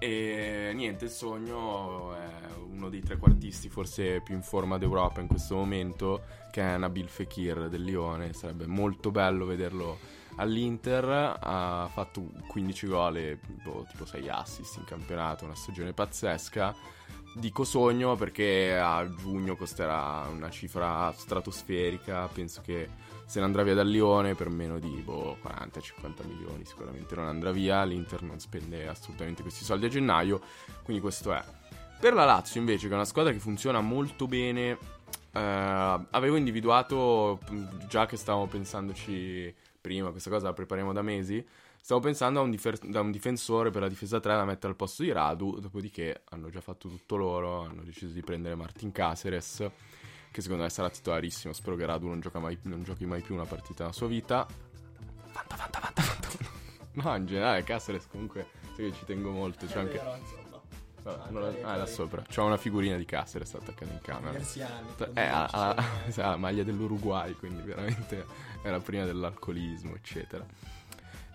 E 0.00 0.72
niente, 0.74 1.04
il 1.04 1.10
sogno 1.10 2.14
è 2.14 2.30
uno 2.56 2.88
dei 2.88 3.02
trequartisti 3.02 3.68
forse 3.68 4.20
più 4.22 4.34
in 4.34 4.42
forma 4.42 4.78
d'Europa 4.78 5.20
in 5.20 5.26
questo 5.26 5.54
momento, 5.54 6.22
che 6.50 6.62
è 6.62 6.76
Nabil 6.76 7.08
Fekir 7.08 7.68
del 7.68 7.82
Lione. 7.82 8.32
Sarebbe 8.32 8.66
molto 8.66 9.10
bello 9.10 9.44
vederlo 9.44 9.98
all'Inter. 10.36 11.36
Ha 11.38 11.88
fatto 11.92 12.30
15 12.48 12.86
gol 12.86 13.16
e 13.18 13.38
boh, 13.62 13.86
tipo 13.90 14.06
6 14.06 14.28
assist 14.30 14.78
in 14.78 14.84
campionato, 14.84 15.44
una 15.44 15.54
stagione 15.54 15.92
pazzesca. 15.92 16.74
Dico 17.32 17.62
sogno 17.62 18.16
perché 18.16 18.76
a 18.76 19.08
giugno 19.14 19.56
costerà 19.56 20.26
una 20.30 20.50
cifra 20.50 21.12
stratosferica. 21.12 22.28
Penso 22.32 22.60
che 22.60 22.88
se 23.24 23.38
ne 23.38 23.44
andrà 23.44 23.62
via 23.62 23.74
dal 23.74 23.88
Lione 23.88 24.34
per 24.34 24.48
meno 24.48 24.80
di 24.80 25.00
boh, 25.04 25.36
40-50 25.42 26.26
milioni 26.26 26.64
sicuramente 26.64 27.14
non 27.14 27.26
andrà 27.26 27.52
via. 27.52 27.84
L'Inter 27.84 28.22
non 28.22 28.40
spende 28.40 28.88
assolutamente 28.88 29.42
questi 29.42 29.64
soldi 29.64 29.86
a 29.86 29.88
gennaio, 29.88 30.40
quindi 30.82 31.00
questo 31.00 31.32
è. 31.32 31.42
Per 32.00 32.14
la 32.14 32.24
Lazio 32.24 32.58
invece, 32.58 32.86
che 32.86 32.92
è 32.92 32.96
una 32.96 33.04
squadra 33.04 33.30
che 33.30 33.38
funziona 33.38 33.80
molto 33.80 34.26
bene, 34.26 34.70
eh, 35.32 36.06
avevo 36.10 36.36
individuato, 36.36 37.38
già 37.86 38.06
che 38.06 38.16
stavamo 38.16 38.46
pensandoci 38.46 39.54
prima, 39.80 40.10
questa 40.10 40.30
cosa 40.30 40.46
la 40.46 40.52
prepariamo 40.52 40.92
da 40.92 41.02
mesi, 41.02 41.46
stavo 41.80 42.00
pensando 42.00 42.40
a 42.40 42.42
un, 42.42 42.50
difer- 42.50 42.86
da 42.86 43.00
un 43.00 43.10
difensore 43.10 43.70
per 43.70 43.82
la 43.82 43.88
difesa 43.88 44.20
3 44.20 44.34
da 44.34 44.44
mettere 44.44 44.68
al 44.68 44.76
posto 44.76 45.02
di 45.02 45.12
Radu, 45.12 45.58
dopodiché 45.58 46.22
hanno 46.30 46.48
già 46.50 46.60
fatto 46.60 46.88
tutto 46.88 47.16
loro, 47.16 47.62
hanno 47.62 47.82
deciso 47.82 48.12
di 48.12 48.20
prendere 48.22 48.54
Martin 48.54 48.92
Caceres, 48.92 49.68
che 50.30 50.40
secondo 50.42 50.62
me 50.64 50.70
sarà 50.70 50.88
titolarissimo, 50.90 51.52
spero 51.52 51.76
che 51.76 51.86
Radu 51.86 52.06
non, 52.08 52.20
gioca 52.20 52.38
mai- 52.38 52.58
non 52.62 52.82
giochi 52.82 53.06
mai 53.06 53.22
più 53.22 53.34
una 53.34 53.44
partita 53.46 53.82
nella 53.84 53.94
sua 53.94 54.06
vita. 54.06 54.46
Fanta, 55.26 55.56
fanta, 55.56 55.80
fanta, 55.80 56.02
fanta. 56.02 56.28
No, 56.92 57.14
in 57.16 57.26
generale 57.26 57.62
Caceres 57.64 58.06
comunque, 58.08 58.48
sai 58.76 58.90
che 58.90 58.96
ci 58.96 59.04
tengo 59.04 59.30
molto, 59.30 59.66
c'è 59.66 59.78
anche... 59.78 59.98
Vero, 59.98 60.16
insomma. 60.16 60.38
Vabbè, 61.02 61.30
non 61.30 61.40
la- 61.42 61.72
ah, 61.72 61.76
là 61.76 61.86
sopra. 61.86 62.22
C'ho 62.28 62.44
una 62.44 62.58
figurina 62.58 62.96
di 62.96 63.06
Caceres 63.06 63.54
attaccata 63.54 63.90
in 63.90 64.00
camera. 64.02 64.38
Anni. 64.38 65.12
Eh, 65.14 65.20
ha- 65.22 65.48
ha 65.74 65.76
la 66.14 66.36
maglia 66.36 66.62
dell'Uruguay, 66.62 67.32
quindi 67.34 67.62
veramente 67.62 68.26
era 68.62 68.78
prima 68.80 69.04
dell'alcolismo, 69.04 69.94
eccetera. 69.94 70.44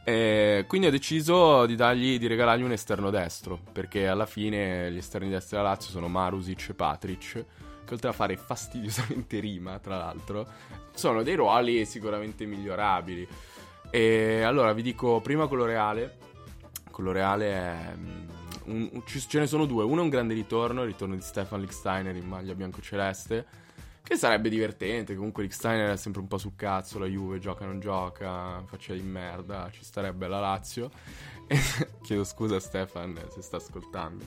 E 0.08 0.66
quindi 0.68 0.86
ho 0.86 0.92
deciso 0.92 1.66
di, 1.66 1.76
dargli, 1.76 2.20
di 2.20 2.28
regalargli 2.28 2.62
un 2.62 2.72
esterno 2.72 3.10
destro, 3.10 3.60
perché 3.72 4.08
alla 4.08 4.28
fine 4.28 4.92
gli 4.92 4.98
esterni 4.98 5.30
destri 5.30 5.58
della 5.58 5.70
Lazio 5.70 5.90
sono 5.90 6.08
Marusic 6.08 6.68
e 6.70 6.74
Patric, 6.76 7.46
che 7.84 7.94
oltre 7.94 8.10
a 8.10 8.14
fare 8.14 8.38
fastidiosamente 8.38 9.40
rima, 9.40 9.80
tra 9.80 9.98
l'altro, 9.98 10.48
sono 10.94 11.24
dei 11.24 11.34
ruoli 11.34 11.86
sicuramente 11.86 12.46
migliorabili. 12.46 13.28
E 13.90 14.42
allora 14.44 14.74
vi 14.74 14.84
dico 14.84 15.22
prima 15.22 15.48
quello 15.48 15.66
reale. 15.66 16.18
Quello 16.92 17.12
reale 17.12 17.52
è... 17.52 17.94
mm, 17.96 18.28
un- 18.66 18.90
un- 18.94 19.04
ce 19.06 19.40
ne 19.40 19.48
sono 19.48 19.66
due. 19.66 19.84
Uno 19.84 20.02
è 20.02 20.04
un 20.04 20.10
grande 20.10 20.36
ritorno, 20.36 20.82
il 20.82 20.88
ritorno 20.88 21.16
di 21.16 21.22
Stefan 21.22 21.62
Licksteiner 21.62 22.16
in 22.16 22.28
maglia 22.28 22.54
bianco-celeste. 22.54 23.64
Che 24.08 24.18
sarebbe 24.18 24.50
divertente. 24.50 25.16
Comunque 25.16 25.42
Licksteiner 25.42 25.94
è 25.94 25.98
sempre 25.98 26.22
un 26.22 26.28
po' 26.28 26.38
sul 26.38 26.56
cazzo. 26.56 27.00
La 27.00 27.08
Juve 27.08 27.40
gioca 27.40 27.66
non 27.66 27.80
gioca. 27.80 28.64
Faccia 28.68 28.94
di 28.94 29.02
merda. 29.02 29.68
Ci 29.72 29.84
starebbe 29.84 30.28
la 30.28 30.40
Lazio. 30.40 30.92
Chiedo 32.04 32.24
scusa 32.24 32.58
a 32.58 32.60
Stefan 32.60 33.20
se 33.32 33.42
sta 33.42 33.58
ascoltando. 33.58 34.24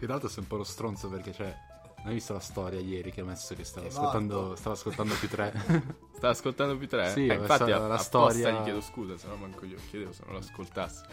In 0.00 0.06
realtà 0.08 0.26
sei 0.26 0.42
un 0.42 0.48
po' 0.48 0.56
lo 0.56 0.64
stronzo 0.64 1.08
perché, 1.08 1.32
cioè, 1.32 1.56
hai 2.04 2.14
visto 2.14 2.32
la 2.32 2.40
storia 2.40 2.80
ieri 2.80 3.12
che 3.12 3.20
ha 3.20 3.24
messo 3.24 3.54
che 3.54 3.64
stava 3.64 3.86
È 3.86 3.90
ascoltando, 3.90 4.54
stava 4.56 4.74
ascoltando 4.74 5.14
più 5.14 5.28
tre? 5.28 5.52
Sta 6.12 6.28
ascoltando 6.30 6.76
più 6.76 6.88
tre? 6.88 7.10
Sì, 7.10 7.26
Eh, 7.26 7.34
è 7.36 7.38
infatti 7.40 7.70
la 7.70 7.84
apposta 7.84 8.00
storia- 8.02 8.50
gli 8.50 8.62
chiedo 8.62 8.80
scusa, 8.80 9.16
se 9.16 9.26
no 9.28 9.36
manco 9.36 9.64
io 9.66 9.76
chiedevo 9.90 10.12
se 10.12 10.22
non 10.26 10.34
l'ascoltassi. 10.34 11.04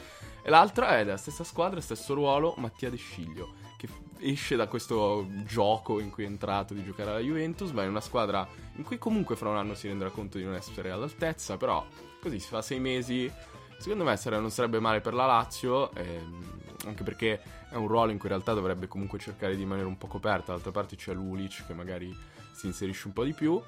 E 0.43 0.50
l'altra 0.50 0.98
è 0.98 1.03
della 1.05 1.17
stessa 1.17 1.43
squadra, 1.43 1.81
stesso 1.81 2.13
ruolo, 2.13 2.53
Mattia 2.58 2.89
De 2.89 2.98
Sciglio, 2.98 3.53
che 3.77 3.88
esce 4.19 4.55
da 4.55 4.67
questo 4.67 5.27
gioco 5.46 6.00
in 6.00 6.10
cui 6.12 6.24
è 6.25 6.27
entrato 6.27 6.74
di 6.74 6.84
giocare 6.84 7.10
alla 7.12 7.19
Juventus, 7.19 7.72
va 7.72 7.84
in 7.84 7.89
una 7.89 8.01
squadra 8.01 8.48
in 8.75 8.84
cui 8.84 8.98
comunque 8.98 9.36
fra 9.36 9.50
un 9.50 9.58
anno 9.58 9.74
si 9.74 9.88
renderà 9.88 10.10
conto 10.12 10.38
di 10.38 10.43
non 10.43 10.53
essere 10.55 10.91
all'altezza, 10.91 11.58
però 11.58 11.86
così 12.22 12.39
si 12.39 12.48
fa 12.50 12.62
sei 12.62 12.79
mesi, 12.79 13.31
secondo 13.79 14.03
me 14.03 14.19
non 14.29 14.51
sarebbe 14.51 14.79
male 14.79 15.01
per 15.01 15.13
la 15.13 15.25
Lazio, 15.25 15.91
ehm, 15.93 16.62
anche 16.86 17.03
perché 17.03 17.41
è 17.69 17.75
un 17.75 17.88
ruolo 17.88 18.11
in 18.11 18.17
cui 18.17 18.27
in 18.27 18.35
realtà 18.35 18.53
dovrebbe 18.53 18.88
comunque 18.88 19.19
cercare 19.19 19.55
di 19.55 19.61
rimanere 19.61 19.88
un 19.88 19.97
po' 19.97 20.07
coperta, 20.07 20.47
dall'altra 20.47 20.71
parte 20.71 20.95
c'è 20.95 21.13
Lulic 21.13 21.65
che 21.65 21.73
magari 21.73 22.15
si 22.51 22.65
inserisce 22.65 23.07
un 23.07 23.13
po' 23.13 23.23
di 23.23 23.33
più. 23.33 23.61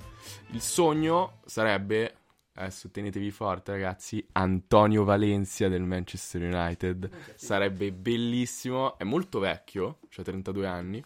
Il 0.49 0.61
sogno 0.61 1.39
sarebbe, 1.45 2.15
adesso 2.55 2.89
tenetevi 2.89 3.31
forte 3.31 3.71
ragazzi, 3.71 4.25
Antonio 4.33 5.03
Valencia 5.03 5.69
del 5.69 5.83
Manchester 5.83 6.41
United. 6.41 7.09
Sarebbe 7.35 7.91
bellissimo, 7.93 8.97
è 8.97 9.03
molto 9.03 9.39
vecchio, 9.39 9.99
cioè 10.09 10.25
32 10.25 10.67
anni. 10.67 11.03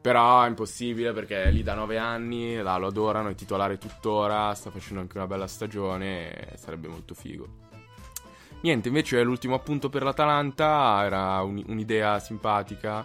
Però 0.00 0.42
è 0.42 0.48
impossibile 0.48 1.12
perché 1.12 1.44
è 1.44 1.52
lì 1.52 1.62
da 1.62 1.74
9 1.74 1.96
anni, 1.96 2.56
là 2.56 2.76
lo 2.76 2.88
adorano, 2.88 3.28
è 3.28 3.36
titolare 3.36 3.78
tuttora, 3.78 4.52
sta 4.54 4.70
facendo 4.70 5.00
anche 5.00 5.16
una 5.16 5.28
bella 5.28 5.46
stagione, 5.46 6.54
e 6.54 6.56
sarebbe 6.56 6.88
molto 6.88 7.14
figo. 7.14 7.70
Niente, 8.62 8.88
invece 8.88 9.20
l'ultimo 9.22 9.54
appunto 9.54 9.88
per 9.88 10.02
l'Atalanta 10.02 11.02
era 11.04 11.40
un- 11.42 11.62
un'idea 11.66 12.18
simpatica. 12.20 13.04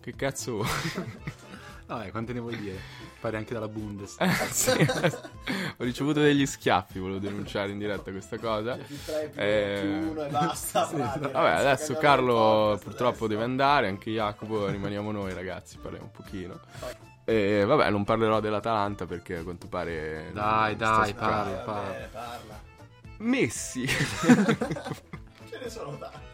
Che 0.00 0.14
cazzo 0.16 0.52
vuoi? 0.56 0.68
Vabbè, 1.86 2.10
quante 2.10 2.32
ne 2.32 2.40
vuoi 2.40 2.56
dire? 2.56 2.78
Pare 3.20 3.36
anche 3.36 3.52
dalla 3.54 3.68
Bundes. 3.68 4.16
Sì, 4.50 4.70
Ho 4.70 5.84
ricevuto 5.84 6.20
degli 6.20 6.44
schiaffi, 6.46 6.98
volevo 6.98 7.18
denunciare 7.18 7.70
in 7.70 7.78
diretta 7.78 8.10
questa 8.10 8.38
cosa. 8.38 8.76
Più, 8.76 8.96
Eh, 9.36 9.78
più 9.82 10.10
uno 10.10 10.24
e 10.24 10.28
basta. 10.30 10.86
sì, 10.86 10.96
vabbè, 10.96 11.30
Vabbè, 11.30 11.50
adesso 11.50 11.94
Carlo 11.96 12.78
purtroppo 12.82 13.10
adesso. 13.24 13.26
deve 13.26 13.44
andare, 13.44 13.88
anche 13.88 14.10
Jacopo, 14.10 14.66
rimaniamo 14.66 15.10
noi 15.12 15.32
ragazzi, 15.34 15.76
parliamo 15.78 16.06
un 16.06 16.10
pochino. 16.10 16.60
E 17.26 17.64
vabbè, 17.66 17.88
non 17.90 18.04
parlerò 18.04 18.40
dell'Atalanta 18.40 19.04
perché 19.06 19.36
a 19.36 19.42
quanto 19.42 19.66
pare... 19.68 20.30
Dai, 20.32 20.76
dai, 20.76 21.12
parla, 21.14 21.56
parla. 21.58 21.90
bene, 21.90 22.08
parla. 22.12 22.62
Messi! 23.24 23.86
Ce 23.88 25.58
ne 25.58 25.68
sono 25.70 25.96
tanti. 25.98 26.32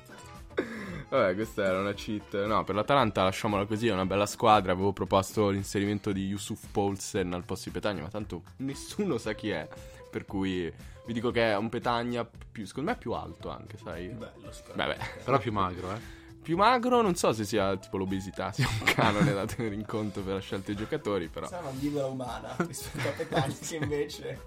Vabbè, 1.09 1.35
questa 1.35 1.65
era 1.65 1.81
una 1.81 1.93
cheat. 1.93 2.45
No, 2.45 2.63
per 2.65 2.75
l'Atalanta 2.75 3.23
lasciamola 3.25 3.65
così, 3.65 3.89
è 3.89 3.93
una 3.93 4.07
bella 4.07 4.27
squadra. 4.27 4.73
Avevo 4.73 4.93
proposto 4.93 5.51
l'inserimento 5.51 6.13
di 6.13 6.27
Yusuf 6.27 6.67
Poulsen 6.71 7.33
al 7.33 7.45
posto 7.45 7.69
di 7.69 7.75
Petagna, 7.75 8.03
ma 8.03 8.09
tanto 8.09 8.43
nessuno 8.59 9.19
sa 9.19 9.33
chi 9.35 9.51
è. 9.51 9.69
Per 10.11 10.25
cui 10.25 10.73
vi 11.07 11.13
dico 11.13 11.31
che 11.31 11.51
è 11.51 11.57
un 11.57 11.69
Petagna 11.69 12.25
più, 12.25 12.65
secondo 12.67 12.91
me 12.91 12.97
più 12.97 13.13
alto 13.13 13.51
anche, 13.51 13.77
sai? 13.77 14.09
Bello, 14.09 14.51
sicuramente. 14.51 14.99
Vabbè, 15.05 15.23
Però 15.25 15.39
più 15.39 15.53
magro, 15.53 15.93
eh. 15.93 16.19
Più 16.43 16.57
magro, 16.57 17.03
non 17.03 17.15
so 17.15 17.33
se 17.33 17.45
sia 17.45 17.77
tipo 17.77 17.97
l'obesità, 17.99 18.51
sia 18.53 18.67
un 18.67 18.85
canone 18.95 19.33
da 19.33 19.45
tenere 19.47 19.75
in 19.75 19.85
conto 19.85 20.23
per 20.23 20.35
la 20.35 20.41
scelta 20.41 20.67
dei 20.67 20.77
giocatori, 20.77 21.29
però. 21.29 21.47
Sarà 21.47 21.69
una 21.69 21.79
libera 21.79 22.07
umana 22.07 22.55
rispetto 22.67 23.09
a 23.09 23.13
Petagna 23.13 23.55
che 23.55 23.77
invece... 23.77 24.41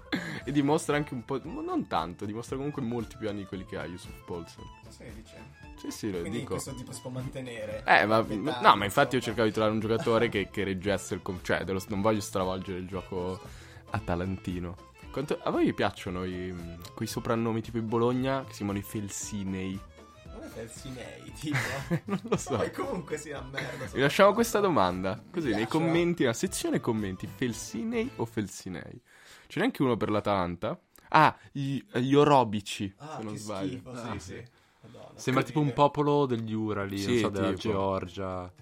E 0.44 0.52
dimostra 0.52 0.96
anche 0.96 1.14
un 1.14 1.24
po', 1.24 1.40
non 1.44 1.86
tanto, 1.86 2.24
dimostra 2.24 2.56
comunque 2.56 2.82
molti 2.82 3.16
più 3.16 3.28
anni 3.28 3.40
di 3.40 3.46
quelli 3.46 3.64
che 3.64 3.78
ha 3.78 3.84
Yusuf 3.84 4.12
Poulsen. 4.24 4.64
16. 4.88 5.34
Sì, 5.76 5.90
sì, 5.90 6.10
lo 6.10 6.20
Quindi 6.20 6.38
dico. 6.38 6.52
questo 6.52 6.74
tipo 6.74 6.92
si 6.92 7.00
può 7.00 7.10
mantenere. 7.10 7.82
Eh, 7.86 8.06
ma, 8.06 8.22
Petagna, 8.22 8.60
no, 8.60 8.76
ma 8.76 8.84
infatti 8.84 9.14
io 9.16 9.20
cercavo 9.20 9.46
di 9.46 9.52
trovare 9.52 9.72
un 9.74 9.80
giocatore 9.80 10.28
che, 10.28 10.48
che 10.50 10.64
reggesse 10.64 11.14
il... 11.14 11.22
cioè, 11.42 11.64
dello- 11.64 11.82
non 11.88 12.00
voglio 12.00 12.20
stravolgere 12.20 12.78
il 12.78 12.86
gioco 12.86 13.40
atalantino. 13.90 14.76
Quanto- 15.10 15.38
a 15.42 15.50
voi 15.50 15.72
piacciono 15.72 16.24
i, 16.24 16.54
quei 16.94 17.06
soprannomi 17.08 17.60
tipo 17.60 17.78
in 17.78 17.88
Bologna 17.88 18.44
che 18.44 18.50
si 18.50 18.58
chiamano 18.58 18.78
i 18.78 18.82
Felsinei? 18.82 19.80
Felsinei, 20.54 21.32
tipo. 21.32 21.56
non 22.06 22.20
lo 22.22 22.36
so. 22.36 22.56
Poi 22.56 22.70
comunque 22.72 23.18
sia 23.18 23.40
una 23.40 23.48
merda. 23.50 23.84
Vi 23.86 24.00
lasciamo 24.00 24.32
questa 24.32 24.60
domanda. 24.60 25.22
Così 25.30 25.50
nei 25.50 25.66
commenti, 25.66 26.22
nella 26.22 26.34
sezione 26.34 26.80
commenti, 26.80 27.26
Felsinei 27.26 28.10
o 28.16 28.24
Felsinei? 28.24 29.00
Ce 29.46 29.58
n'è 29.60 29.66
anche 29.66 29.82
uno 29.82 29.96
per 29.96 30.10
l'Atalanta. 30.10 30.78
Ah, 31.10 31.36
gli, 31.52 31.84
gli 31.94 32.14
orobici, 32.14 32.92
Ah, 32.98 33.16
se 33.18 33.22
non 33.22 33.32
che 33.34 33.38
sbaglio. 33.38 33.68
schifo, 33.68 33.90
Ah, 33.90 34.12
sì, 34.12 34.18
sì. 34.18 34.44
Madonna. 34.82 35.18
Sembra 35.18 35.42
tipo 35.42 35.60
un 35.60 35.72
popolo 35.72 36.26
degli 36.26 36.52
Urali, 36.52 36.98
Sì, 36.98 37.06
non 37.08 37.18
so, 37.18 37.28
della 37.30 37.52
tipo. 37.52 37.58
Georgia. 37.72 38.52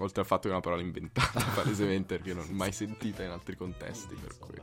Oltre 0.00 0.20
al 0.20 0.26
fatto 0.26 0.42
che 0.42 0.48
è 0.48 0.52
una 0.52 0.60
parola 0.60 0.80
inventata 0.82 1.42
palesemente 1.54 2.16
perché 2.18 2.32
non 2.34 2.46
l'ho 2.46 2.52
mai 2.52 2.70
sentita 2.72 3.22
in 3.24 3.30
altri 3.30 3.56
contesti, 3.56 4.14
per 4.14 4.38
cui 4.38 4.54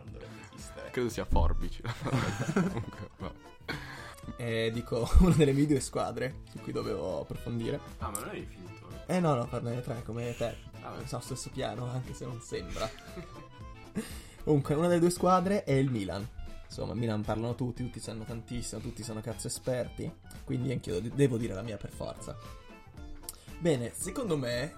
esistere. 0.56 0.90
credo 0.92 1.10
sia 1.10 1.26
forbici. 1.26 1.82
Comunque, 2.54 3.10
va. 3.18 3.32
Eh, 4.38 4.72
dico 4.74 5.10
una 5.20 5.36
delle 5.36 5.54
mie 5.54 5.68
due 5.68 5.80
squadre 5.80 6.42
su 6.52 6.60
cui 6.60 6.72
dovevo 6.72 7.22
approfondire. 7.22 7.80
Ah, 8.00 8.10
ma 8.10 8.20
non 8.20 8.30
hai 8.30 8.46
finito? 8.46 8.88
Eh 9.08 9.20
no, 9.20 9.36
no, 9.36 9.48
parne 9.48 9.82
tre 9.82 10.02
come 10.04 10.36
te. 10.36 10.56
Ah. 10.82 10.94
Siamo 11.06 11.06
sullo 11.06 11.22
stesso 11.22 11.50
piano, 11.52 11.86
anche 11.92 12.14
se 12.14 12.26
non 12.26 12.42
sembra. 12.42 12.90
Comunque, 14.44 14.76
una 14.76 14.88
delle 14.88 15.00
due 15.00 15.10
squadre 15.10 15.64
è 15.64 15.74
il 15.74 15.90
Milan. 15.90 16.28
Insomma, 16.66 16.94
Milan 16.94 17.22
parlano 17.22 17.56
tutti, 17.56 17.84
tutti 17.84 18.00
sanno 18.00 18.24
tantissimo, 18.24 18.82
tutti 18.82 19.04
sono 19.04 19.22
cazzo 19.22 19.48
esperti. 19.48 20.12
Quindi 20.44 20.72
anch'io 20.72 21.00
de- 21.00 21.12
devo 21.14 21.38
dire 21.38 21.54
la 21.54 21.62
mia 21.62 21.78
per 21.78 21.92
forza. 21.92 22.38
Bene, 23.60 23.92
secondo 23.96 24.38
me 24.38 24.74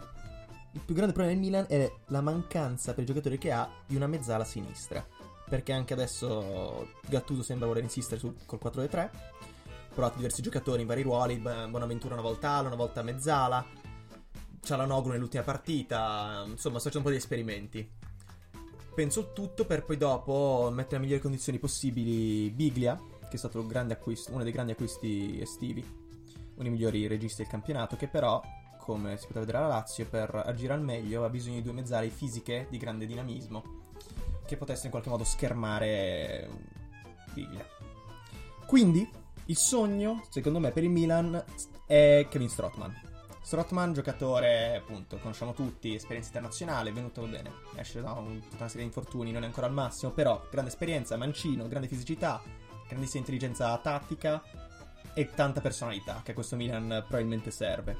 il 0.72 0.82
più 0.82 0.94
grande 0.94 1.13
problema 1.13 1.34
del 1.34 1.44
Milan 1.44 1.66
è 1.68 1.92
la 2.08 2.22
mancanza 2.22 2.94
per 2.94 3.04
i 3.04 3.08
giocatori 3.08 3.38
che 3.38 3.51
ha 3.51 3.70
di 3.86 3.96
una 3.96 4.08
mezzala 4.08 4.44
sinistra. 4.44 5.06
Perché 5.50 5.72
anche 5.72 5.94
adesso 5.94 6.89
Gattuso 7.08 7.42
sembra 7.42 7.68
voler 7.68 7.84
insistere 7.84 8.20
su, 8.20 8.36
col 8.46 8.60
4-3. 8.62 9.10
Provato 9.98 10.18
diversi 10.18 10.44
giocatori 10.44 10.82
in 10.82 10.88
vari 10.88 11.01
ruoli. 11.01 11.39
Bonaventura 11.39 12.13
una 12.13 12.22
volta 12.22 12.51
ala, 12.51 12.68
una 12.68 12.75
volta 12.75 13.01
mezzala. 13.01 13.66
Cialanoglu 14.62 15.10
nell'ultima 15.10 15.42
partita. 15.42 16.44
Insomma, 16.46 16.77
sto 16.77 16.89
facendo 16.89 16.98
un 17.00 17.04
po' 17.06 17.10
di 17.10 17.16
esperimenti. 17.16 17.89
Penso 18.94 19.34
tutto 19.34 19.66
per 19.66 19.86
poi 19.86 19.98
dopo 19.98 20.70
mettere 20.72 20.98
nelle 20.98 21.06
migliori 21.06 21.22
condizioni 21.24 21.58
possibili 21.58 22.51
Biglia, 22.51 22.96
che 22.96 23.27
è 23.32 23.38
stato 23.38 23.66
acquisto- 23.68 24.34
uno 24.34 24.44
dei 24.44 24.51
grandi 24.51 24.74
acquisti 24.74 25.42
estivi, 25.42 25.82
uno 25.82 26.54
dei 26.62 26.70
migliori 26.70 27.08
registi 27.08 27.42
del 27.42 27.50
campionato, 27.50 27.96
che 27.96 28.08
però, 28.08 28.39
come 28.77 29.18
si 29.18 29.25
poteva 29.25 29.46
vedere 29.46 29.58
alla 29.58 29.77
Lazio, 29.77 30.06
per 30.06 30.44
agire 30.46 30.74
al 30.74 30.82
meglio 30.84 31.25
ha 31.25 31.30
bisogno 31.30 31.56
di 31.56 31.63
due 31.63 31.74
mezzali 31.74 32.12
fisiche 32.12 32.68
di 32.70 32.77
grande 32.77 33.08
dinamismo, 33.08 33.63
che 34.46 34.58
potessero 34.58 34.86
in 34.86 34.92
qualche 34.92 35.10
modo 35.10 35.24
schermare 35.24 36.50
Biglia. 37.34 37.66
Quindi, 38.68 39.25
il 39.48 39.58
sogno, 39.58 40.25
secondo 40.30 40.60
me, 40.60 40.72
per 40.72 40.84
il 40.84 40.89
Milan 40.89 41.44
è 41.86 42.27
Kevin 42.30 42.50
Strottman. 42.50 43.01
Strottman, 43.42 43.94
giocatore, 43.94 44.75
appunto, 44.75 45.18
conosciamo 45.18 45.54
tutti, 45.54 45.94
esperienza 45.96 46.27
internazionale, 46.30 46.89
è 46.89 46.94
venuto 46.94 47.22
bene, 47.25 47.51
esce 47.75 48.01
da 48.01 48.12
un- 48.12 48.42
tutta 48.42 48.58
una 48.58 48.68
serie 48.68 48.82
di 48.82 48.94
infortuni, 48.94 49.32
non 49.32 49.44
è 49.44 49.46
ancora 49.46 49.68
al 49.68 49.74
massimo, 49.74 50.12
però 50.12 50.46
grande 50.51 50.70
esperienza, 50.70 51.16
mancino, 51.16 51.68
grande 51.70 51.88
fisicità, 51.88 52.42
grandissima 52.89 53.20
intelligenza 53.20 53.77
tattica 53.77 54.44
e 55.13 55.30
tanta 55.34 55.62
personalità, 55.62 56.22
che 56.24 56.32
a 56.32 56.34
questo 56.34 56.58
Milan 56.58 56.88
probabilmente 57.08 57.51
serve. 57.51 57.98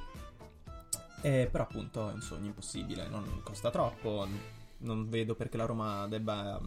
Eh, 1.22 1.48
però 1.50 1.64
appunto 1.64 2.10
è 2.10 2.14
un 2.14 2.22
sogno 2.22 2.48
impossibile, 2.48 3.08
non 3.08 3.40
costa 3.42 3.72
troppo, 3.72 4.28
non 4.80 5.08
vedo 5.08 5.34
perché 5.34 5.56
la 5.56 5.66
Roma 5.66 6.08
debba 6.08 6.60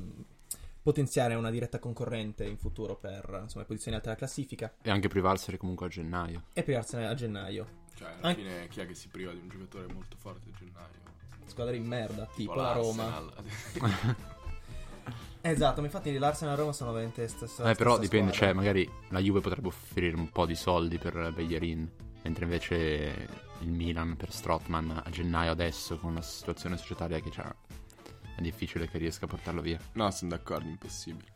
potenziare 0.82 1.34
una 1.34 1.50
diretta 1.50 1.78
concorrente 1.78 2.44
in 2.44 2.56
futuro 2.56 2.96
per 2.96 3.40
insomma, 3.42 3.64
posizioni 3.64 3.96
alte 3.96 4.08
della 4.08 4.18
classifica 4.18 4.72
E 4.82 4.90
anche 4.90 5.08
privarsene 5.08 5.56
comunque 5.56 5.86
a 5.86 5.88
gennaio. 5.88 6.44
e 6.52 6.62
privarsene 6.62 7.06
a 7.06 7.14
gennaio. 7.14 7.66
Cioè, 7.94 8.08
alla 8.18 8.28
An- 8.28 8.34
fine 8.34 8.68
chi 8.68 8.80
è 8.80 8.86
che 8.86 8.94
si 8.94 9.08
priva 9.08 9.32
di 9.32 9.38
un 9.40 9.48
giocatore 9.48 9.92
molto 9.92 10.16
forte 10.18 10.48
a 10.48 10.56
gennaio? 10.58 11.08
Squadra 11.46 11.74
in 11.74 11.84
merda, 11.84 12.24
tipo, 12.34 12.52
Tipo 12.52 12.54
la 12.54 12.72
Roma. 12.72 13.22
Esatto, 15.42 15.80
ma 15.80 15.86
infatti 15.86 16.16
l'Arsenal 16.18 16.52
e 16.52 16.56
la 16.56 16.62
Roma 16.62 16.74
sono 16.74 16.92
veramente 16.92 17.26
stessa 17.26 17.70
Eh, 17.70 17.74
però 17.74 17.94
stessa 17.96 18.10
dipende, 18.10 18.32
cioè, 18.32 18.48
squadra. 18.50 18.54
magari 18.60 18.90
la 19.08 19.20
Juve 19.20 19.40
potrebbe 19.40 19.68
offrire 19.68 20.14
un 20.14 20.28
po' 20.30 20.44
di 20.44 20.54
soldi 20.54 20.98
per 20.98 21.32
Bellerin, 21.34 21.90
mentre 22.22 22.44
invece 22.44 23.28
il 23.60 23.68
Milan 23.70 24.16
per 24.16 24.30
Strottman 24.32 25.02
a 25.04 25.10
gennaio 25.10 25.50
adesso, 25.50 25.96
con 25.96 26.12
la 26.14 26.20
situazione 26.22 26.76
societaria 26.76 27.20
che 27.20 27.30
c'ha, 27.30 27.54
è 28.40 28.42
difficile 28.42 28.88
che 28.88 28.98
riesca 28.98 29.26
a 29.26 29.28
portarlo 29.28 29.60
via. 29.60 29.78
no, 29.92 30.10
sono 30.10 30.30
d'accordo, 30.30 30.68
impossibile. 30.68 31.32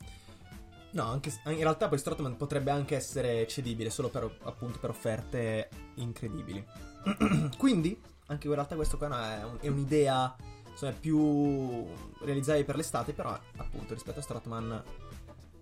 No, 0.93 1.05
anche, 1.11 1.33
in 1.47 1.57
realtà 1.57 1.88
poi 1.88 1.99
Strottman 1.99 2.37
potrebbe 2.37 2.71
anche 2.71 2.95
essere 2.95 3.47
cedibile 3.49 3.90
solo 3.90 4.09
per, 4.11 4.38
appunto, 4.43 4.79
per 4.79 4.90
offerte 4.90 5.69
incredibili. 5.97 6.64
Quindi, 7.59 8.01
anche 8.27 8.47
in 8.47 8.55
realtà 8.55 8.77
questo 8.77 8.97
qua 8.97 9.09
no, 9.09 9.17
è, 9.17 9.45
un- 9.45 9.59
è 9.61 9.69
un'idea 9.69 10.37
insomma, 10.71 10.93
più 10.93 11.85
realizzabile 12.21 12.64
per 12.64 12.77
l'estate, 12.77 13.12
però 13.12 13.37
appunto 13.57 13.93
rispetto 13.93 14.21
a 14.21 14.23
Strottman 14.23 14.83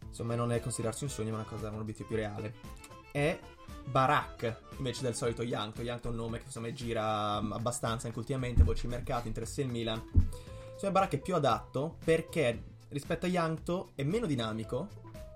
insomma 0.07 0.35
non 0.35 0.53
è 0.53 0.61
considerarsi 0.61 1.05
un 1.05 1.11
sogno, 1.11 1.31
ma 1.31 1.39
una 1.39 1.47
cosa, 1.47 1.71
un 1.71 1.81
obiettivo 1.81 2.09
più 2.09 2.17
reale. 2.17 2.55
È 3.11 3.39
Barak 3.85 4.61
invece 4.77 5.03
del 5.03 5.15
solito 5.15 5.43
Yankto. 5.43 5.81
Yankto 5.81 6.09
è 6.09 6.11
un 6.11 6.17
nome 6.17 6.39
che 6.39 6.45
insomma 6.45 6.71
gira 6.73 7.37
abbastanza 7.37 8.07
anche 8.07 8.19
ultimamente, 8.19 8.63
voci 8.65 8.83
di 8.83 8.93
mercato, 8.93 9.29
interessi 9.29 9.63
il 9.63 9.69
Milan. 9.69 10.03
Insomma, 10.73 10.93
Barak 10.93 11.15
è 11.15 11.19
più 11.19 11.35
adatto 11.35 11.97
perché 12.05 12.63
rispetto 12.89 13.27
a 13.27 13.29
Yankto 13.29 13.93
è 13.95 14.03
meno 14.03 14.27
dinamico, 14.27 14.89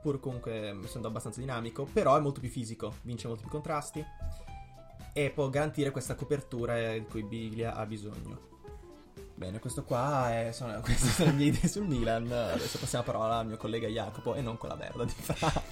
pur 0.02 0.20
comunque 0.20 0.78
essendo 0.84 1.08
abbastanza 1.08 1.40
dinamico, 1.40 1.84
però 1.84 2.16
è 2.16 2.20
molto 2.20 2.40
più 2.40 2.48
fisico, 2.48 2.94
vince 3.02 3.28
molti 3.28 3.42
più 3.42 3.50
contrasti 3.50 4.04
e 5.12 5.30
può 5.30 5.48
garantire 5.48 5.90
questa 5.90 6.14
copertura 6.14 6.92
di 6.92 7.06
cui 7.08 7.22
Biglia 7.22 7.74
ha 7.74 7.86
bisogno. 7.86 8.54
Bene, 9.34 9.58
questo 9.58 9.82
qua 9.84 10.30
è, 10.30 10.52
sono, 10.52 10.78
queste 10.84 11.08
sono 11.08 11.30
le 11.30 11.36
mie 11.36 11.46
idee 11.46 11.68
sul 11.68 11.86
Milan. 11.86 12.30
Adesso 12.30 12.78
passiamo 12.78 13.04
la 13.06 13.12
parola 13.12 13.38
al 13.38 13.46
mio 13.46 13.56
collega 13.56 13.88
Jacopo 13.88 14.34
e 14.34 14.42
non 14.42 14.56
quella 14.56 14.76
merda 14.76 15.04
di 15.04 15.12
Fra. 15.16 15.62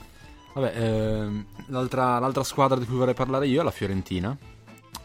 Vabbè, 0.55 0.73
ehm, 0.77 1.47
l'altra, 1.67 2.19
l'altra 2.19 2.45
squadra 2.45 2.79
di 2.79 2.87
cui 2.87 2.97
vorrei 2.97 3.15
parlare 3.15 3.47
io 3.47 3.61
è 3.61 3.65
la 3.65 3.71
Fiorentina. 3.71 4.37